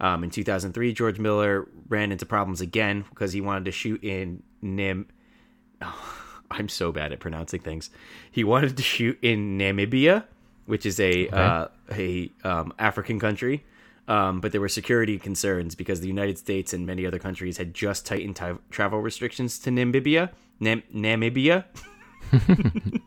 [0.00, 4.42] Um, in 2003, George Miller ran into problems again because he wanted to shoot in
[4.62, 5.08] Nim.
[6.50, 7.90] I'm so bad at pronouncing things.
[8.30, 10.24] He wanted to shoot in Namibia,
[10.66, 13.64] which is a uh, a um, African country,
[14.06, 17.74] um, but there were security concerns because the United States and many other countries had
[17.74, 20.30] just tightened ti- travel restrictions to Namibia.
[20.60, 21.64] Nam- Namibia,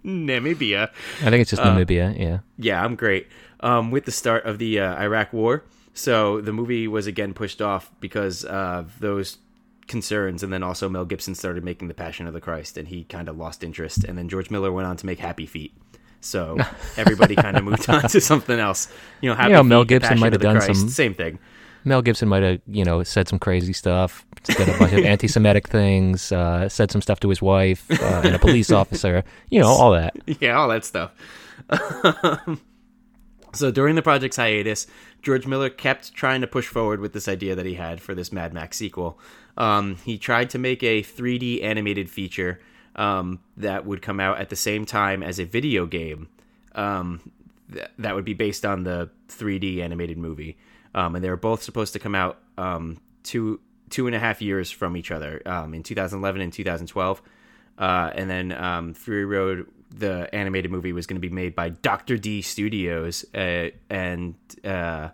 [0.05, 0.89] Namibia.
[1.21, 2.17] I think it's just Namibia.
[2.19, 2.39] Yeah.
[2.57, 3.27] Yeah, I'm great.
[3.59, 7.61] Um, with the start of the uh, Iraq War, so the movie was again pushed
[7.61, 9.37] off because of those
[9.87, 13.03] concerns, and then also Mel Gibson started making The Passion of the Christ, and he
[13.03, 15.73] kind of lost interest, and then George Miller went on to make Happy Feet.
[16.21, 16.57] So
[16.97, 18.87] everybody kind of moved on to something else.
[19.21, 21.39] You know, Happy know, Mel Feet, The Gibson might have done Christ, some- same thing.
[21.83, 25.67] Mel Gibson might have, you know, said some crazy stuff, said a bunch of anti-Semitic
[25.67, 29.67] things, uh, said some stuff to his wife uh, and a police officer, you know,
[29.67, 30.15] all that.
[30.39, 31.11] yeah, all that stuff.
[33.53, 34.87] so during the project's hiatus,
[35.21, 38.31] George Miller kept trying to push forward with this idea that he had for this
[38.31, 39.19] Mad Max sequel.
[39.57, 42.59] Um, he tried to make a 3D animated feature
[42.95, 46.29] um, that would come out at the same time as a video game
[46.75, 47.21] um,
[47.71, 50.57] th- that would be based on the 3D animated movie.
[50.93, 54.41] Um, and they were both supposed to come out um, two two and a half
[54.41, 57.21] years from each other um, in 2011 and 2012.
[57.77, 61.69] Uh, and then um, Fury Road, the animated movie, was going to be made by
[61.69, 65.09] Doctor D Studios, uh, and uh,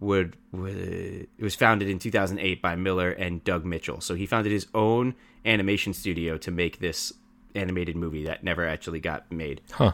[0.00, 4.00] would, would it was founded in 2008 by Miller and Doug Mitchell.
[4.00, 5.14] So he founded his own
[5.44, 7.12] animation studio to make this
[7.54, 9.60] animated movie that never actually got made.
[9.70, 9.92] Huh.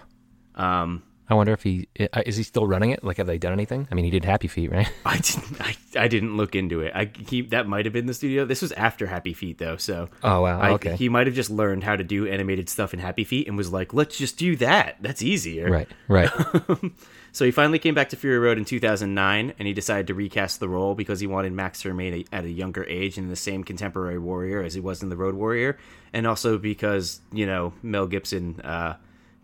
[0.55, 3.03] Um, I wonder if he uh, is he still running it?
[3.05, 3.89] Like, have they done anything?
[3.91, 4.91] I mean, he did Happy Feet, right?
[5.07, 5.61] I didn't.
[5.61, 6.93] I, I didn't look into it.
[6.95, 8.45] I he that might have been the studio.
[8.45, 10.61] This was after Happy Feet though, so Oh wow.
[10.61, 10.97] I, okay.
[10.97, 13.73] he might have just learned how to do animated stuff in Happy Feet and was
[13.73, 14.97] like, let's just do that.
[15.01, 15.71] That's easier.
[15.71, 15.89] right.
[16.09, 16.31] Right.
[17.33, 20.61] So he finally came back to Fury Road in 2009, and he decided to recast
[20.61, 23.37] the role because he wanted Max to remain a, at a younger age and the
[23.37, 25.79] same contemporary warrior as he was in the Road Warrior,
[26.13, 28.97] and also because you know Mel Gibson uh,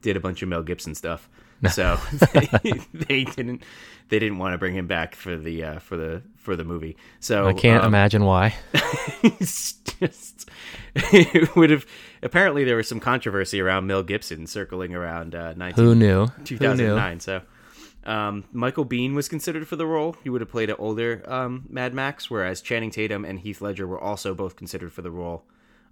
[0.03, 1.31] did a bunch of Mel Gibson stuff,
[1.71, 1.99] so
[2.63, 3.63] they, they didn't
[4.09, 6.97] they didn't want to bring him back for the uh, for the for the movie.
[7.21, 8.55] So I can't um, imagine why.
[9.23, 10.51] it's just
[10.95, 11.87] it would have
[12.23, 16.27] apparently there was some controversy around Mel Gibson circling around uh, 19, Who knew?
[16.27, 16.45] Who knew?
[16.45, 17.43] 2009 so
[18.05, 21.65] um, Michael Biehn was considered for the role he would have played an older um,
[21.69, 25.45] Mad Max whereas Channing Tatum and Heath Ledger were also both considered for the role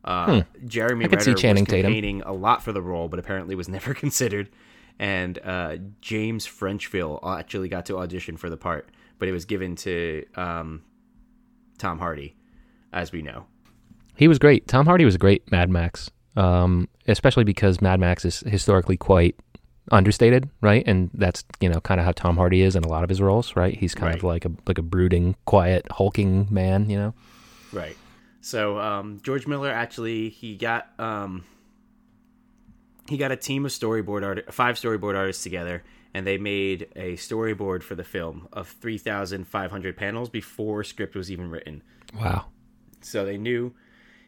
[0.05, 1.13] uh, Jeremy Hmm.
[1.13, 1.91] I could see Channing was Tatum.
[1.91, 4.49] campaigning a lot for the role but apparently was never considered
[4.99, 8.89] and uh, James Frecheville actually got to audition for the part
[9.19, 10.83] but it was given to um,
[11.79, 12.37] Tom Hardy
[12.93, 13.47] as we know
[14.17, 14.67] He was great.
[14.69, 19.37] Tom Hardy was a great Mad Max, um, especially because Mad Max is historically quite
[19.93, 20.83] understated, right?
[20.87, 23.21] And that's you know kind of how Tom Hardy is in a lot of his
[23.21, 23.77] roles, right?
[23.77, 27.15] He's kind of like a like a brooding, quiet, hulking man, you know.
[27.73, 27.97] Right.
[28.41, 31.45] So um, George Miller actually he got um,
[33.09, 35.83] he got a team of storyboard art five storyboard artists together,
[36.15, 40.85] and they made a storyboard for the film of three thousand five hundred panels before
[40.85, 41.83] script was even written.
[42.15, 42.47] Wow.
[43.01, 43.75] So they knew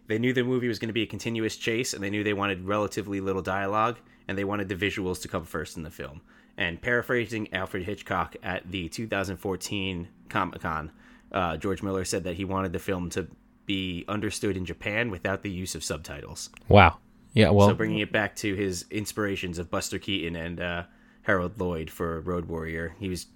[0.06, 2.32] they knew the movie was going to be a continuous chase, and they knew they
[2.32, 6.22] wanted relatively little dialogue, and they wanted the visuals to come first in the film.
[6.56, 10.90] And paraphrasing Alfred Hitchcock at the 2014 Comic Con,
[11.30, 13.28] uh, George Miller said that he wanted the film to
[13.66, 16.50] be understood in Japan without the use of subtitles.
[16.68, 16.98] Wow.
[17.39, 17.51] Yeah.
[17.51, 20.82] Well, so bringing it back to his inspirations of Buster Keaton and uh,
[21.22, 23.26] Harold Lloyd for Road Warrior, he was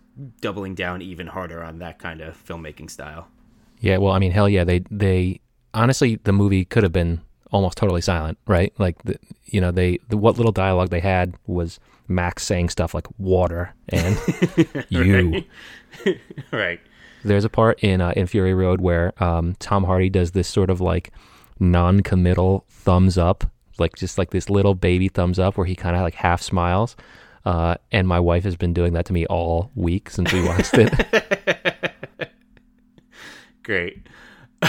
[0.41, 3.29] doubling down even harder on that kind of filmmaking style.
[3.79, 5.41] Yeah, well, I mean, hell yeah, they they
[5.73, 7.21] honestly the movie could have been
[7.53, 8.73] almost totally silent, right?
[8.77, 11.79] Like the, you know, they the, what little dialogue they had was
[12.09, 14.19] Max saying stuff like water and
[14.89, 15.45] you.
[16.51, 16.81] right.
[17.25, 20.71] There's a part in uh, in Fury Road where um, Tom Hardy does this sort
[20.71, 21.13] of like
[21.61, 23.45] non-committal thumbs up,
[23.83, 26.97] like just like this little baby thumbs up, where he kind of like half smiles.
[27.45, 30.75] Uh, and my wife has been doing that to me all week since we watched
[30.75, 31.93] it.
[33.63, 34.07] Great.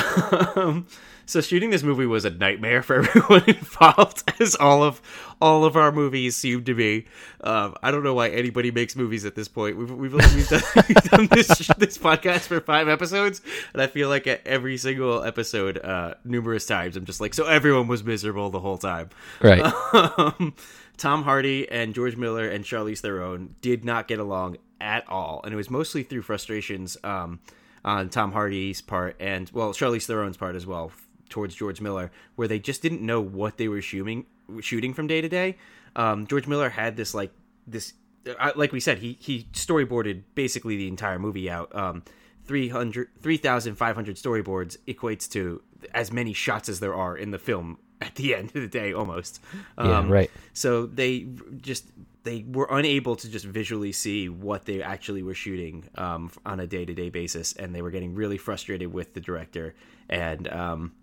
[0.55, 0.87] Um,
[1.25, 5.01] so shooting this movie was a nightmare for everyone involved, as all of
[5.41, 7.05] all of our movies seem to be.
[7.41, 9.77] Um, I don't know why anybody makes movies at this point.
[9.77, 11.47] We've we've, we've, done, we've done, this
[11.77, 13.41] this podcast for five episodes,
[13.73, 17.45] and I feel like at every single episode, uh, numerous times, I'm just like, so
[17.45, 19.09] everyone was miserable the whole time,
[19.41, 19.73] right?
[19.93, 20.53] Um,
[20.97, 25.53] Tom Hardy and George Miller and Charlize Theron did not get along at all, and
[25.53, 26.97] it was mostly through frustrations.
[27.03, 27.39] Um,
[27.85, 30.91] on Tom Hardy's part and well Charlize Theron's part as well
[31.33, 34.27] towards George Miller, where they just didn't know what they were shooting
[34.61, 35.57] shooting from day to day.
[35.95, 37.31] Um, George Miller had this like
[37.65, 37.93] this,
[38.39, 41.75] uh, like we said, he he storyboarded basically the entire movie out.
[41.75, 42.03] Um,
[42.45, 45.61] 300 3,500 storyboards equates to
[45.93, 48.93] as many shots as there are in the film at the end of the day
[48.93, 49.41] almost.
[49.77, 50.31] Um, yeah, right.
[50.53, 51.27] So they
[51.61, 51.85] just
[52.23, 56.67] they were unable to just visually see what they actually were shooting um, on a
[56.67, 59.75] day to day basis, and they were getting really frustrated with the director.
[60.09, 60.93] And um,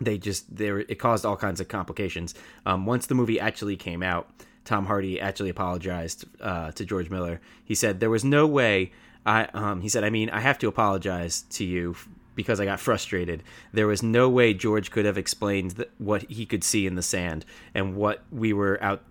[0.00, 2.34] they just there it caused all kinds of complications.
[2.66, 4.30] Um, once the movie actually came out,
[4.64, 7.40] Tom Hardy actually apologized uh, to George Miller.
[7.64, 8.92] He said there was no way.
[9.26, 11.96] I um, he said I mean I have to apologize to you
[12.34, 13.42] because I got frustrated.
[13.72, 17.44] There was no way George could have explained what he could see in the sand
[17.74, 19.02] and what we were out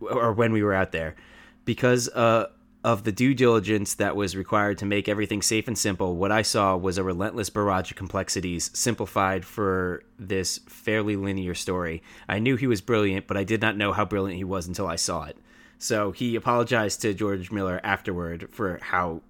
[0.00, 1.16] or when we were out there
[1.64, 2.46] because uh,
[2.84, 6.42] of the due diligence that was required to make everything safe and simple, what I
[6.42, 12.02] saw was a relentless barrage of complexities simplified for this fairly linear story.
[12.28, 14.86] I knew he was brilliant, but I did not know how brilliant he was until
[14.86, 15.36] I saw it.
[15.78, 19.22] So he apologized to George Miller afterward for how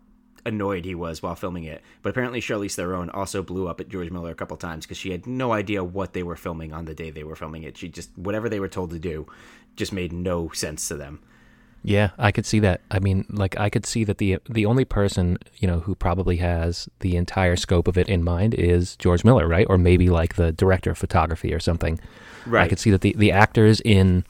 [0.45, 1.83] annoyed he was while filming it.
[2.03, 5.11] But apparently, Charlize Theron also blew up at George Miller a couple times because she
[5.11, 7.77] had no idea what they were filming on the day they were filming it.
[7.77, 9.27] She just whatever they were told to do
[9.77, 11.21] just made no sense to them.
[11.83, 12.81] Yeah, I could see that.
[12.91, 16.37] I mean, like I could see that the the only person, you know, who probably
[16.39, 19.67] has the entire scope of it in mind is George Miller, right?
[19.69, 22.01] Or maybe like the director of photography or something.
[22.47, 22.65] Right.
[22.65, 24.25] I could see that the the actors in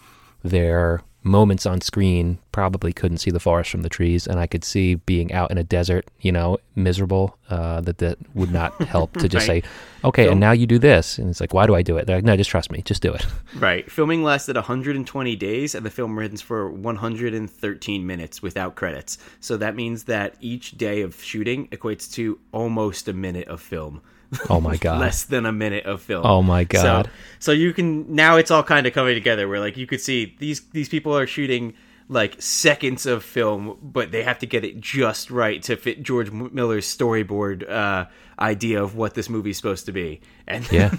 [0.44, 4.64] their moments on screen probably couldn't see the forest from the trees and i could
[4.64, 9.12] see being out in a desert you know miserable uh, that that would not help
[9.14, 9.64] to just right.
[9.64, 9.70] say
[10.04, 11.18] okay Film- and now you do this.
[11.18, 12.06] And it's like why do i do it?
[12.06, 12.82] They're like no just trust me.
[12.82, 13.26] Just do it.
[13.58, 13.90] Right.
[13.90, 19.18] Filming lasted 120 days and the film runs for 113 minutes without credits.
[19.40, 24.02] So that means that each day of shooting equates to almost a minute of film
[24.50, 25.00] Oh my god.
[25.00, 26.24] less than a minute of film.
[26.24, 27.06] Oh my god.
[27.06, 30.00] So, so you can now it's all kind of coming together where like you could
[30.00, 31.74] see these these people are shooting
[32.08, 36.30] like seconds of film, but they have to get it just right to fit George
[36.30, 38.06] Miller's storyboard uh,
[38.38, 40.20] idea of what this movie's supposed to be.
[40.46, 40.94] And yeah,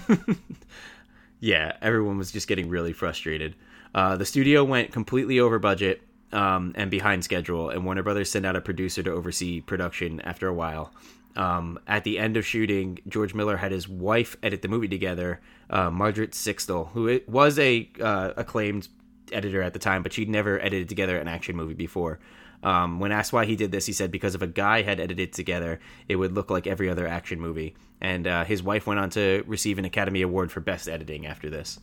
[1.40, 3.56] yeah, everyone was just getting really frustrated.
[3.94, 6.00] Uh, the studio went completely over budget
[6.32, 10.46] um, and behind schedule, and Warner Brothers sent out a producer to oversee production after
[10.46, 10.92] a while.
[11.36, 15.40] Um, at the end of shooting, George Miller had his wife edit the movie together,
[15.70, 18.88] uh, Margaret Sixel, who was a uh, acclaimed
[19.32, 22.18] editor at the time, but she'd never edited together an action movie before.
[22.62, 25.32] Um, when asked why he did this, he said because if a guy had edited
[25.32, 27.74] together, it would look like every other action movie.
[28.00, 31.48] And uh, his wife went on to receive an Academy Award for Best Editing after
[31.48, 31.78] this.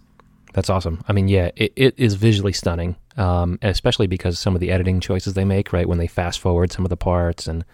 [0.53, 1.03] That's awesome.
[1.07, 4.99] I mean, yeah, it, it is visually stunning, um, especially because some of the editing
[4.99, 7.65] choices they make, right, when they fast forward some of the parts and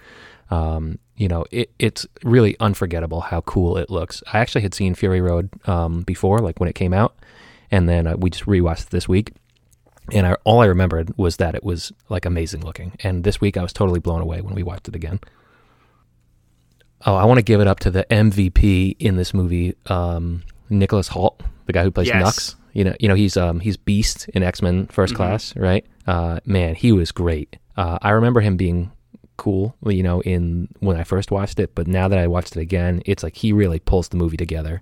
[0.49, 4.23] um, you know, it, it's really unforgettable how cool it looks.
[4.31, 7.15] I actually had seen Fury Road um, before, like when it came out,
[7.71, 9.33] and then uh, we just rewatched it this week.
[10.11, 12.93] And I, all I remembered was that it was like amazing looking.
[13.01, 15.19] And this week I was totally blown away when we watched it again.
[17.05, 21.09] Oh, I want to give it up to the MVP in this movie, um, Nicholas
[21.09, 22.21] Hoult, the guy who plays yes.
[22.21, 22.55] Nux.
[22.73, 25.23] You know, you know he's um, he's Beast in X Men First mm-hmm.
[25.23, 25.85] Class, right?
[26.07, 27.57] Uh, man, he was great.
[27.77, 28.91] Uh, I remember him being
[29.37, 32.61] cool, you know, in when I first watched it, but now that I watched it
[32.61, 34.81] again, it's like he really pulls the movie together.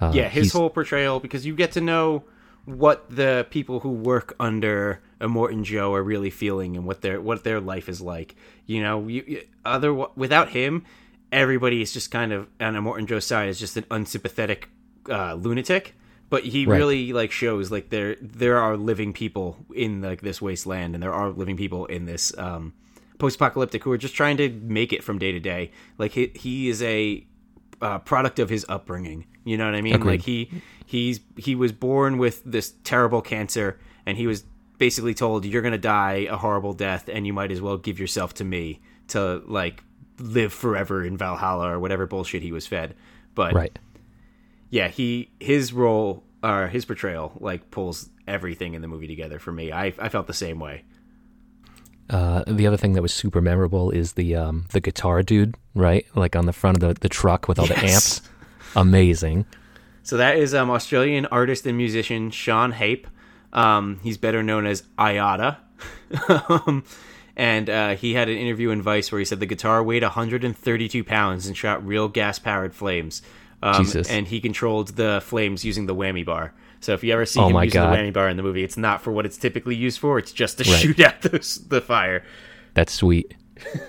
[0.00, 2.24] Uh, yeah, his whole portrayal because you get to know
[2.66, 7.44] what the people who work under Immortan Joe are really feeling and what their what
[7.44, 8.36] their life is like.
[8.66, 10.84] You know, you, other without him,
[11.32, 14.68] everybody is just kind of on Immortan Joe side is just an unsympathetic
[15.08, 15.94] uh, lunatic.
[16.28, 16.76] But he Right.
[16.76, 21.14] really like shows like there there are living people in like this wasteland, and there
[21.14, 22.74] are living people in this um,
[23.18, 25.70] post-apocalyptic who are just trying to make it from day to day.
[25.98, 27.26] Like he he is a
[27.80, 29.26] uh, product of his upbringing.
[29.44, 29.94] You know what I mean?
[29.94, 30.10] Agreed.
[30.10, 30.50] Like he
[30.84, 34.44] he's he was born with this terrible cancer, and he was
[34.78, 38.34] basically told you're gonna die a horrible death, and you might as well give yourself
[38.34, 39.82] to me to like
[40.18, 42.94] live forever in Valhalla or whatever bullshit he was fed.
[43.34, 43.78] But right.
[44.70, 49.52] yeah, he his role or his portrayal like pulls everything in the movie together for
[49.52, 49.72] me.
[49.72, 50.84] I I felt the same way.
[52.08, 56.06] Uh, the other thing that was super memorable is the um, the guitar dude, right?
[56.14, 58.22] Like on the front of the, the truck with all the amps.
[58.76, 59.46] Amazing.
[60.02, 63.08] So that is um, Australian artist and musician Sean Hape.
[63.52, 65.56] Um, he's better known as iOTA.
[66.48, 66.84] um,
[67.36, 71.02] and uh, he had an interview in Vice where he said the guitar weighed 132
[71.02, 73.22] pounds and shot real gas powered flames.
[73.62, 74.08] Um, Jesus.
[74.08, 76.54] And he controlled the flames using the whammy bar.
[76.80, 77.92] So if you ever see Oh him using God.
[77.92, 80.18] the whammy bar in the movie, it's not for what it's typically used for.
[80.18, 80.80] It's just to Right.
[80.80, 82.22] shoot at the, the fire.
[82.74, 83.34] That's sweet.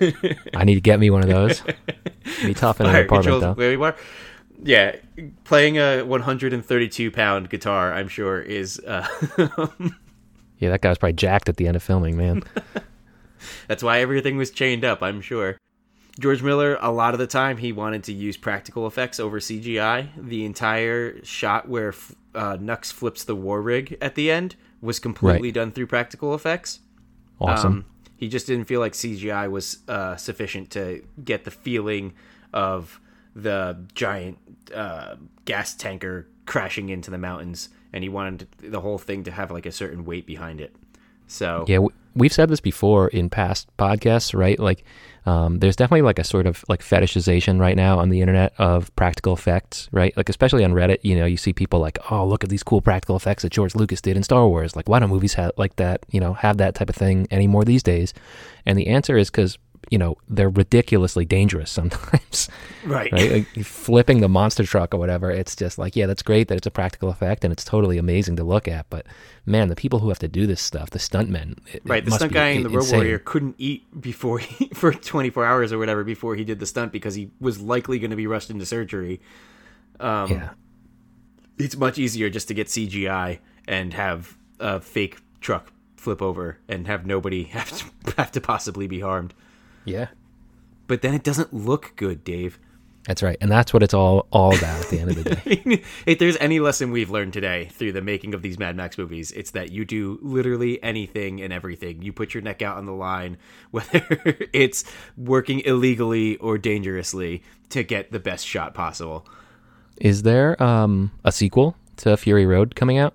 [0.54, 1.62] I need to get me one of those.
[2.42, 3.54] Be tough in an apartment though.
[3.54, 3.96] whammy bar.
[4.62, 4.96] Yeah,
[5.44, 9.06] playing a 132 pound guitar, I'm sure, is uh,
[10.58, 12.42] Yeah, that guy was probably jacked at the end of filming, man.
[13.68, 15.58] That's why everything was chained up, I'm sure.
[16.18, 20.08] George Miller, a lot of the time, he wanted to use practical effects over CGI.
[20.16, 21.94] The entire shot where
[22.34, 25.54] uh, Nux flips the war rig at the end was completely Right.
[25.54, 26.80] done through practical effects.
[27.40, 27.72] Awesome.
[27.72, 27.84] Um,
[28.16, 32.14] he just didn't feel like CGI was uh, sufficient to get the feeling
[32.52, 33.00] of
[33.36, 34.38] the giant
[34.74, 35.14] uh,
[35.44, 39.66] gas tanker crashing into the mountains, and he wanted the whole thing to have like
[39.66, 40.74] a certain weight behind it.
[41.28, 44.58] So Yeah, w- we've said this before in past podcasts, right?
[44.58, 44.84] Like,
[45.24, 48.94] um, there's definitely like a sort of like fetishization right now on the internet of
[48.96, 50.16] practical effects, right?
[50.16, 52.80] Like, especially on Reddit, you know, you see people like, oh, look at these cool
[52.80, 54.74] practical effects that George Lucas did in Star Wars.
[54.74, 57.64] Like, why don't movies have like that, you know, have that type of thing anymore
[57.64, 58.14] these days?
[58.66, 59.58] And the answer is because,
[59.90, 62.48] you know, they're ridiculously dangerous sometimes,
[62.84, 63.30] right, right?
[63.30, 66.66] Like, flipping the monster truck or whatever, it's just like, yeah, that's great that it's
[66.66, 68.88] a practical effect and it's totally amazing to look at.
[68.90, 69.06] But
[69.46, 72.10] man, the people who have to do this stuff, the stuntmen, it- it Right, the
[72.10, 72.96] stunt guy in the Road insane.
[72.98, 76.92] Warrior couldn't eat before he, for 24 hours or whatever before he did the stunt
[76.92, 79.20] because he was likely going to be rushed into surgery.
[80.00, 80.50] Um, Yeah,
[81.58, 86.86] It's much easier just to get CGI and have a fake truck flip over and
[86.86, 89.34] have nobody have to, have to possibly be harmed.
[89.88, 90.08] Yeah,
[90.86, 92.58] But then it doesn't look good, Dave.
[93.06, 95.82] that's right, and that's what it's all all about at the end of the day.
[96.06, 99.32] if there's any lesson we've learned today through the making of these Mad Max movies,
[99.32, 102.02] it's that you do literally anything and everything.
[102.02, 103.38] You put your neck out on the line,
[103.70, 104.04] whether
[104.52, 104.84] it's
[105.16, 109.26] working illegally or dangerously, to get the best shot possible.
[110.00, 113.14] Is there um, a sequel to Fury Road coming out?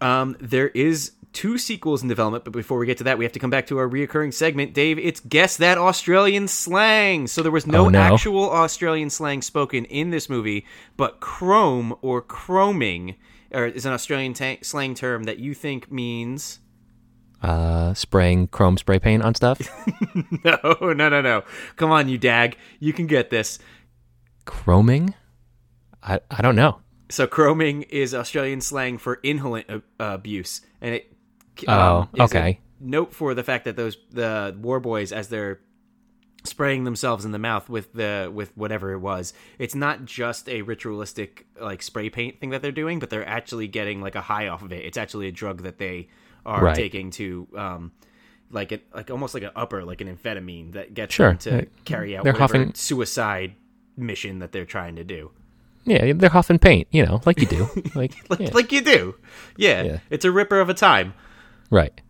[0.00, 3.32] Um, there is two sequels in development, but before we get to that, we have
[3.32, 4.72] to come back to our reoccurring segment.
[4.74, 7.26] Dave, it's guess that Australian slang.
[7.26, 8.00] So there was no, Oh, no.
[8.00, 10.64] actual Australian slang spoken in this movie,
[10.96, 13.16] but chrome or chroming
[13.52, 16.58] or is an Australian ta- slang term that you think means
[17.42, 19.60] Uh, spraying chrome spray paint on stuff?
[20.44, 21.42] no, no, no, no.
[21.76, 23.58] Come on, you dag, you can get this.
[24.46, 25.14] Chroming?
[26.02, 26.80] I I don't know.
[27.08, 31.12] So chroming is Australian slang for inhalant abuse, and it
[31.68, 32.60] Oh, is a okay.
[32.80, 35.60] note for the fact that those the war boys as they're
[36.44, 40.62] spraying themselves in the mouth with the with whatever it was it's not just a
[40.62, 44.46] ritualistic like spray paint thing that they're doing but they're actually getting like a high
[44.46, 46.06] off of it it's actually a drug that they
[46.44, 46.76] are Right.
[46.76, 47.90] taking to um
[48.52, 51.30] like it like almost like an upper like an amphetamine that gets Sure.
[51.30, 53.54] them to carry out they're huffing- suicide
[53.96, 55.32] mission that they're trying to do
[55.84, 57.68] Yeah, they're huffing paint, you know, like you do.
[57.96, 58.50] Like, like, yeah.
[58.52, 59.16] like you do
[59.56, 59.98] yeah, Yeah.
[60.10, 61.14] it's a ripper of a time
[61.70, 62.00] right.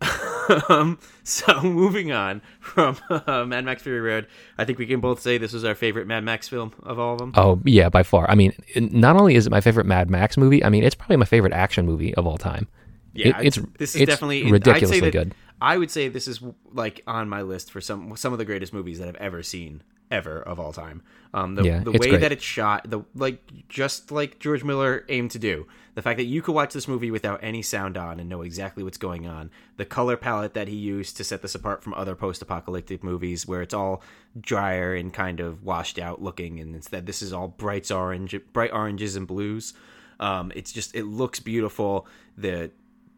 [0.68, 4.26] um, so moving on from uh, Mad Max Fury Road,
[4.58, 7.12] I think we can both say this is our favorite Mad Max film of all
[7.14, 7.32] of them.
[7.36, 8.28] Oh yeah, by far.
[8.30, 11.16] I mean, not only is it my favorite Mad Max movie, I mean, it's probably
[11.16, 12.66] my favorite action movie of all time.
[13.12, 15.34] yeah, it- it's this is it's definitely ridiculously that, good.
[15.60, 16.40] I would say this is
[16.72, 19.82] like on my list for some some of the greatest movies that I've ever seen
[20.10, 21.02] ever of all time.
[21.34, 22.20] Um, the Yeah, the way great.
[22.22, 25.66] that it's shot, the like just like George Miller aimed to do,
[26.00, 28.82] the fact that you could watch this movie without any sound on and know exactly
[28.82, 32.14] what's going on, the color palette that he used to set this apart from other
[32.14, 34.02] post-apocalyptic movies where it's all
[34.40, 38.72] drier and kind of washed out looking, and instead this is all bright orange, bright
[38.72, 39.74] oranges and blues.
[40.18, 42.06] Um, it's just it looks beautiful.
[42.38, 42.70] The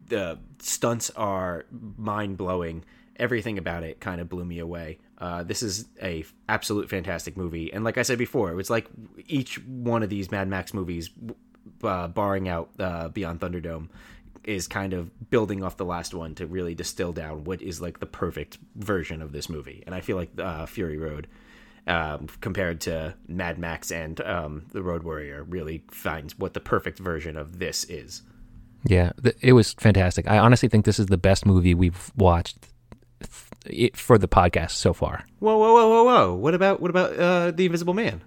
[0.07, 1.65] the stunts are
[1.97, 2.83] mind blowing.
[3.15, 4.99] Everything about it kind of blew me away.
[5.17, 8.69] Uh, this is a f- absolute fantastic movie, and like I said before, it was
[8.69, 8.87] like
[9.27, 11.09] each one of these Mad Max movies,
[11.83, 13.89] uh, barring out uh, Beyond Thunderdome,
[14.43, 17.99] is kind of building off the last one to really distill down what is like
[17.99, 19.83] the perfect version of this movie.
[19.85, 21.27] And I feel like uh, Fury Road,
[21.87, 26.99] um, compared to Mad Max and um, The Road Warrior, really finds what the perfect
[26.99, 28.21] version of this is.
[28.85, 30.29] Yeah, th- it was fantastic.
[30.29, 32.57] I honestly think this is the best movie we've watched
[33.65, 35.25] th- for the podcast so far.
[35.39, 36.33] Whoa, whoa, whoa, whoa, whoa!
[36.35, 38.21] What about what about uh, the Invisible Man?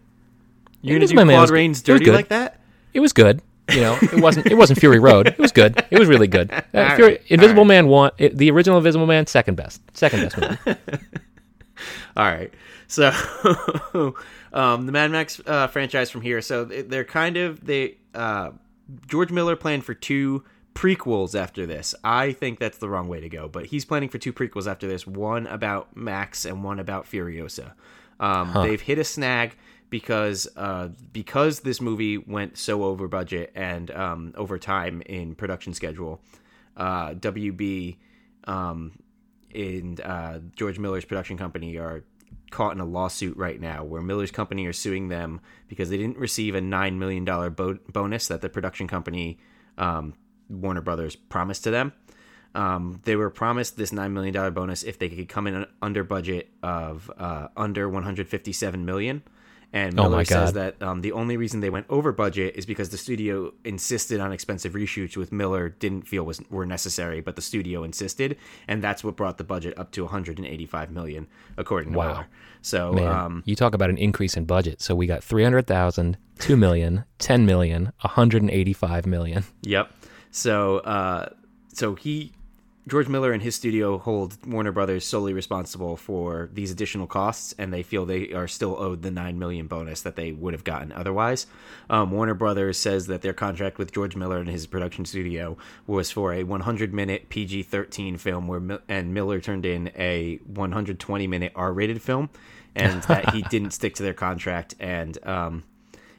[0.80, 2.60] You're gonna do Claude Rains dirty like that?
[2.96, 3.42] It was good.
[3.70, 5.26] You know, it wasn't it wasn't Fury Road.
[5.26, 5.84] It was good.
[5.90, 6.50] It was really good.
[6.50, 7.68] Uh, All Fury, Invisible right.
[7.68, 8.10] Man one.
[8.16, 9.82] It, the original Invisible Man second best.
[9.94, 10.80] Second best movie.
[12.16, 12.52] All right.
[12.88, 13.08] So,
[14.52, 16.40] um, the Mad Max uh, franchise from here.
[16.40, 17.98] So they- they're kind of they.
[18.14, 18.52] Uh,
[19.08, 20.44] George Miller planned for two
[20.74, 21.94] prequels after this.
[22.04, 24.86] I think that's the wrong way to go, but he's planning for two prequels after
[24.86, 25.06] this.
[25.06, 27.72] One about Max and one about Furiosa.
[28.20, 29.56] Um, They've hit a snag
[29.90, 35.74] because uh, because this movie went so over budget and um, over time in production
[35.74, 36.20] schedule.
[36.76, 37.96] Uh, WB
[38.44, 38.98] um,
[39.54, 42.04] and uh, George Miller's production company are
[42.50, 46.18] caught in a lawsuit right now where Miller's company are suing them because they didn't
[46.18, 49.38] receive a $9 million bo- bonus that the production company,
[49.78, 50.14] um,
[50.48, 51.92] Warner Brothers, promised to them.
[52.54, 56.50] Um, they were promised this $9 million bonus if they could come in under budget
[56.62, 59.22] of uh, under 157 million.
[59.76, 60.54] And Oh Miller my says God.
[60.78, 64.32] that um, the only reason they went over budget is because the studio insisted on
[64.32, 68.30] expensive reshoots, with Miller didn't feel was were necessary, but the studio insisted,
[68.68, 72.06] and that's what brought the budget up to 185 million, according to Wow.
[72.12, 72.26] Miller.
[72.62, 74.80] So, Man, um, you talk about an increase in budget.
[74.80, 79.44] So we got 300,000, 2 million, 10 million, 185 million.
[79.62, 79.90] Yep.
[80.30, 81.28] So, uh,
[81.72, 82.32] so he,
[82.88, 87.72] George Miller and his studio hold Warner Brothers solely responsible for these additional costs, and
[87.72, 90.92] they feel they are still owed the nine million bonus that they would have gotten
[90.92, 91.48] otherwise.
[91.90, 95.56] Um, Warner Brothers says that their contract with George Miller and his production studio
[95.88, 101.26] was for a 100 minute PG-13 film, where Mil- and Miller turned in a 120
[101.26, 102.30] minute R-rated film,
[102.76, 105.64] and that he didn't stick to their contract, and um,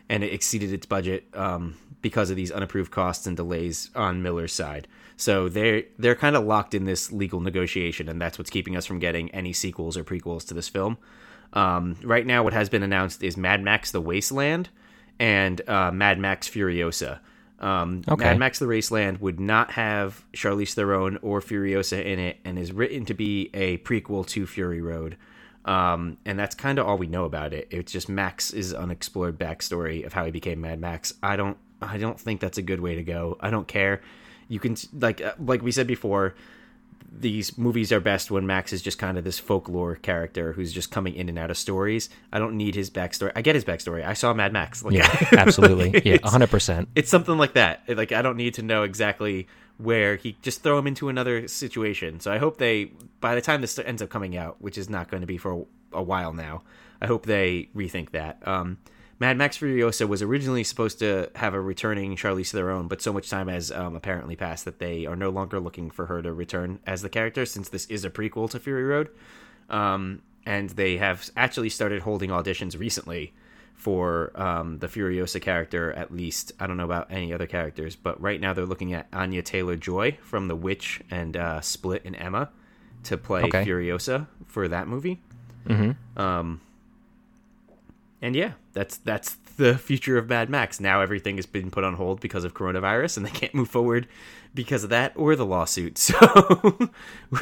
[0.10, 4.54] and it exceeded its budget um, because of these unapproved costs and delays on Miller's
[4.54, 4.88] side.
[5.16, 8.86] So they're they're kind of locked in this legal negotiation, and that's what's keeping us
[8.86, 10.98] from getting any sequels or prequels to this film.
[11.54, 14.70] Um, right now, what has been announced is Mad Max: The Wasteland
[15.20, 17.20] and uh, Mad Max Furiosa.
[17.60, 18.26] Um, Okay.
[18.26, 22.72] Mad Max: The Wasteland would not have Charlize Theron or Furiosa in it, and is
[22.72, 25.18] written to be a prequel to Fury Road.
[25.66, 27.68] Um, and that's kind of all we know about it.
[27.72, 31.14] It's just Max's unexplored backstory of how he became Mad Max.
[31.22, 33.38] I don't, I don't think that's a good way to go.
[33.40, 34.02] I don't care.
[34.48, 36.36] You can like, uh, like we said before,
[37.20, 40.92] these movies are best when Max is just kind of this folklore character who's just
[40.92, 42.10] coming in and out of stories.
[42.34, 43.32] I don't need his backstory.
[43.36, 44.06] I get his backstory.
[44.06, 44.84] I saw Mad Max.
[44.84, 46.02] Like, Yeah, absolutely.
[46.06, 46.88] Yeah, 100%.
[46.96, 47.84] it's something like that.
[47.88, 49.48] Like I don't need to know exactly
[49.78, 52.20] where he just throw him into another situation.
[52.20, 55.10] So I hope they by the time this ends up coming out, which is not
[55.10, 56.64] going to be for a, a while now,
[57.02, 58.46] I hope they rethink that.
[58.48, 58.78] Um,
[59.20, 63.30] Mad Max Furiosa was originally supposed to have a returning Charlize Theron, but so much
[63.30, 66.80] time has um, apparently passed that they are no longer looking for her to return
[66.86, 69.10] as the character, since this is a prequel to Fury Road.
[69.70, 73.34] Um, and they have actually started holding auditions recently
[73.74, 76.52] for um, the Furiosa character, at least.
[76.60, 79.76] I don't know about any other characters, but right now they're looking at Anya Taylor
[79.76, 82.50] Joy from The Witch and uh, Split and Emma
[83.04, 83.66] to play Okay.
[83.66, 85.22] Furiosa for that movie.
[85.68, 86.20] Mm-hmm.
[86.20, 86.62] Um,
[88.22, 90.80] and yeah, that's that's the future of Mad Max.
[90.80, 94.08] Now everything has been put on hold because of coronavirus, and they can't move forward
[94.54, 95.98] because of that or the lawsuit.
[96.18, 96.90] So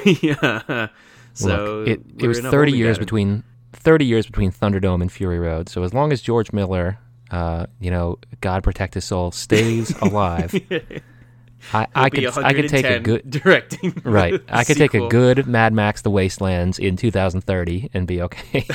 [0.05, 0.87] we, uh,
[1.33, 3.05] so Look, it, it was 30 years pattern.
[3.05, 5.69] between 30 years between Thunderdome and Fury Road.
[5.69, 6.97] So as long as George Miller,
[7.31, 10.53] uh, you know, God protect his soul, stays alive,
[11.73, 14.01] I, I could I could take a good directing.
[14.03, 14.41] right.
[14.49, 18.65] I could take a good Mad Max: The Wastelands in 2030 and be okay.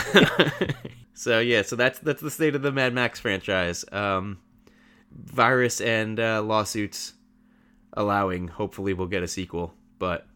[1.21, 3.85] So yeah, so that's that's the state of the Mad Max franchise.
[3.93, 4.39] Um,
[5.13, 7.13] virus and uh, lawsuits
[7.93, 8.49] allowing.
[8.49, 9.75] Hopefully, we'll get a sequel.
[9.99, 10.27] But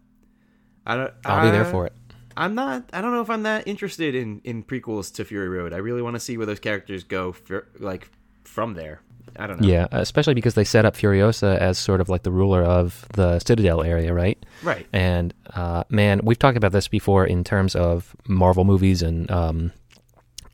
[0.85, 1.15] I don't.
[1.25, 1.95] I'll be there for it.
[2.37, 2.85] I'm not.
[2.93, 5.73] I don't know if I'm that interested in in prequels to Fury Road.
[5.73, 8.11] I really want to see where those characters go, for, like
[8.45, 9.01] from there.
[9.39, 9.67] I don't know.
[9.67, 13.39] Yeah, especially because they set up Furiosa as sort of like the ruler of the
[13.39, 14.37] Citadel area, right?
[14.63, 14.87] Right.
[14.93, 19.73] And uh, man, we've talked about this before in terms of Marvel movies and um,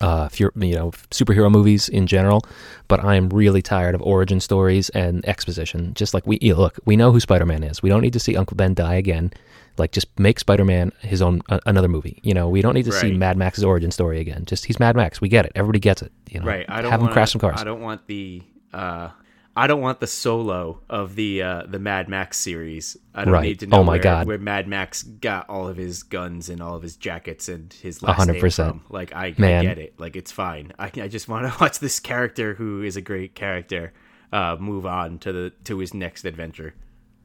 [0.01, 2.43] uh, you know superhero movies in general.
[2.89, 5.95] But I am really tired of origin stories and exposition.
[5.95, 7.83] Just like we you know, look, we know who Spider Man is.
[7.83, 9.33] We don't need to see Uncle Ben die again.
[9.79, 12.19] Like just make Spider Man his own uh, another movie.
[12.23, 14.45] You know, we don't need to see Mad Max's origin story again.
[14.45, 15.21] Just he's Mad Max.
[15.21, 15.53] We get it.
[15.55, 16.13] Everybody gets it.
[16.29, 16.67] You know, Right.
[16.69, 17.61] I don't have him wanna, crash some cars.
[17.61, 19.11] I don't want the uh
[19.57, 22.97] I don't want the solo of the uh the Mad Max series.
[23.15, 23.43] I don't Right.
[23.43, 24.27] need to know Oh my where, God.
[24.27, 28.03] where Mad Max got all of his guns and all of his jackets and his
[28.03, 28.71] last hundred name percent.
[28.71, 28.85] from.
[28.91, 29.95] Like I, I get it.
[29.99, 30.73] Like it's fine.
[30.79, 33.93] I I just want to watch this character who is a great character
[34.33, 36.75] uh move on to the to his next adventure.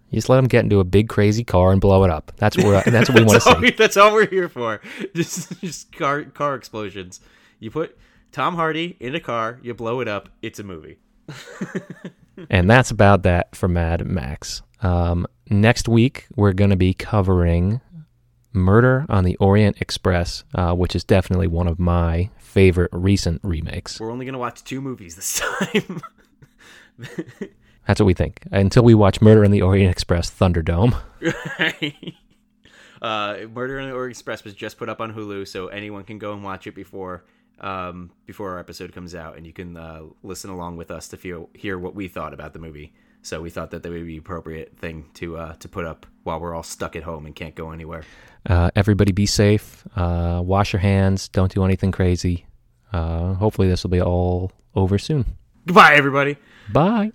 [0.10, 2.32] You just let him get into a big crazy car and blow it up.
[2.38, 3.72] That's what we're, that's what we want to all, see.
[3.72, 4.80] that's all we're here for.
[5.16, 7.20] Just just car car explosions.
[7.60, 7.98] You put
[8.32, 11.00] Tom Hardy in a car, you blow it up, it's a movie.
[12.50, 14.62] And that's about that for Mad Max.
[14.82, 17.82] Um, next week we're going to be covering
[18.54, 24.00] Murder on the Orient Express, uh, which is definitely one of my favorite recent remakes.
[24.00, 26.02] We're only gonna watch two movies this time.
[27.86, 28.40] That's what we think.
[28.52, 30.96] Until we watch Murder on the Orient Express Thunderdome.
[33.02, 36.18] uh, Murder on the Orient Express was just put up on Hulu, so anyone can
[36.18, 37.26] go and watch it before
[37.60, 41.18] um, before our episode comes out, and you can uh, listen along with us to
[41.18, 42.94] feel hear what we thought about the movie.
[43.22, 46.40] So we thought that that would be appropriate thing to uh, to put up while
[46.40, 48.04] we're all stuck at home and can't go anywhere.
[48.48, 49.84] Uh, everybody be safe.
[49.96, 51.28] Uh, wash your hands.
[51.30, 52.46] Don't do anything crazy.
[52.94, 55.26] Uh, hopefully, this will be all over soon.
[55.66, 56.38] Goodbye, everybody.
[56.72, 57.12] Bye.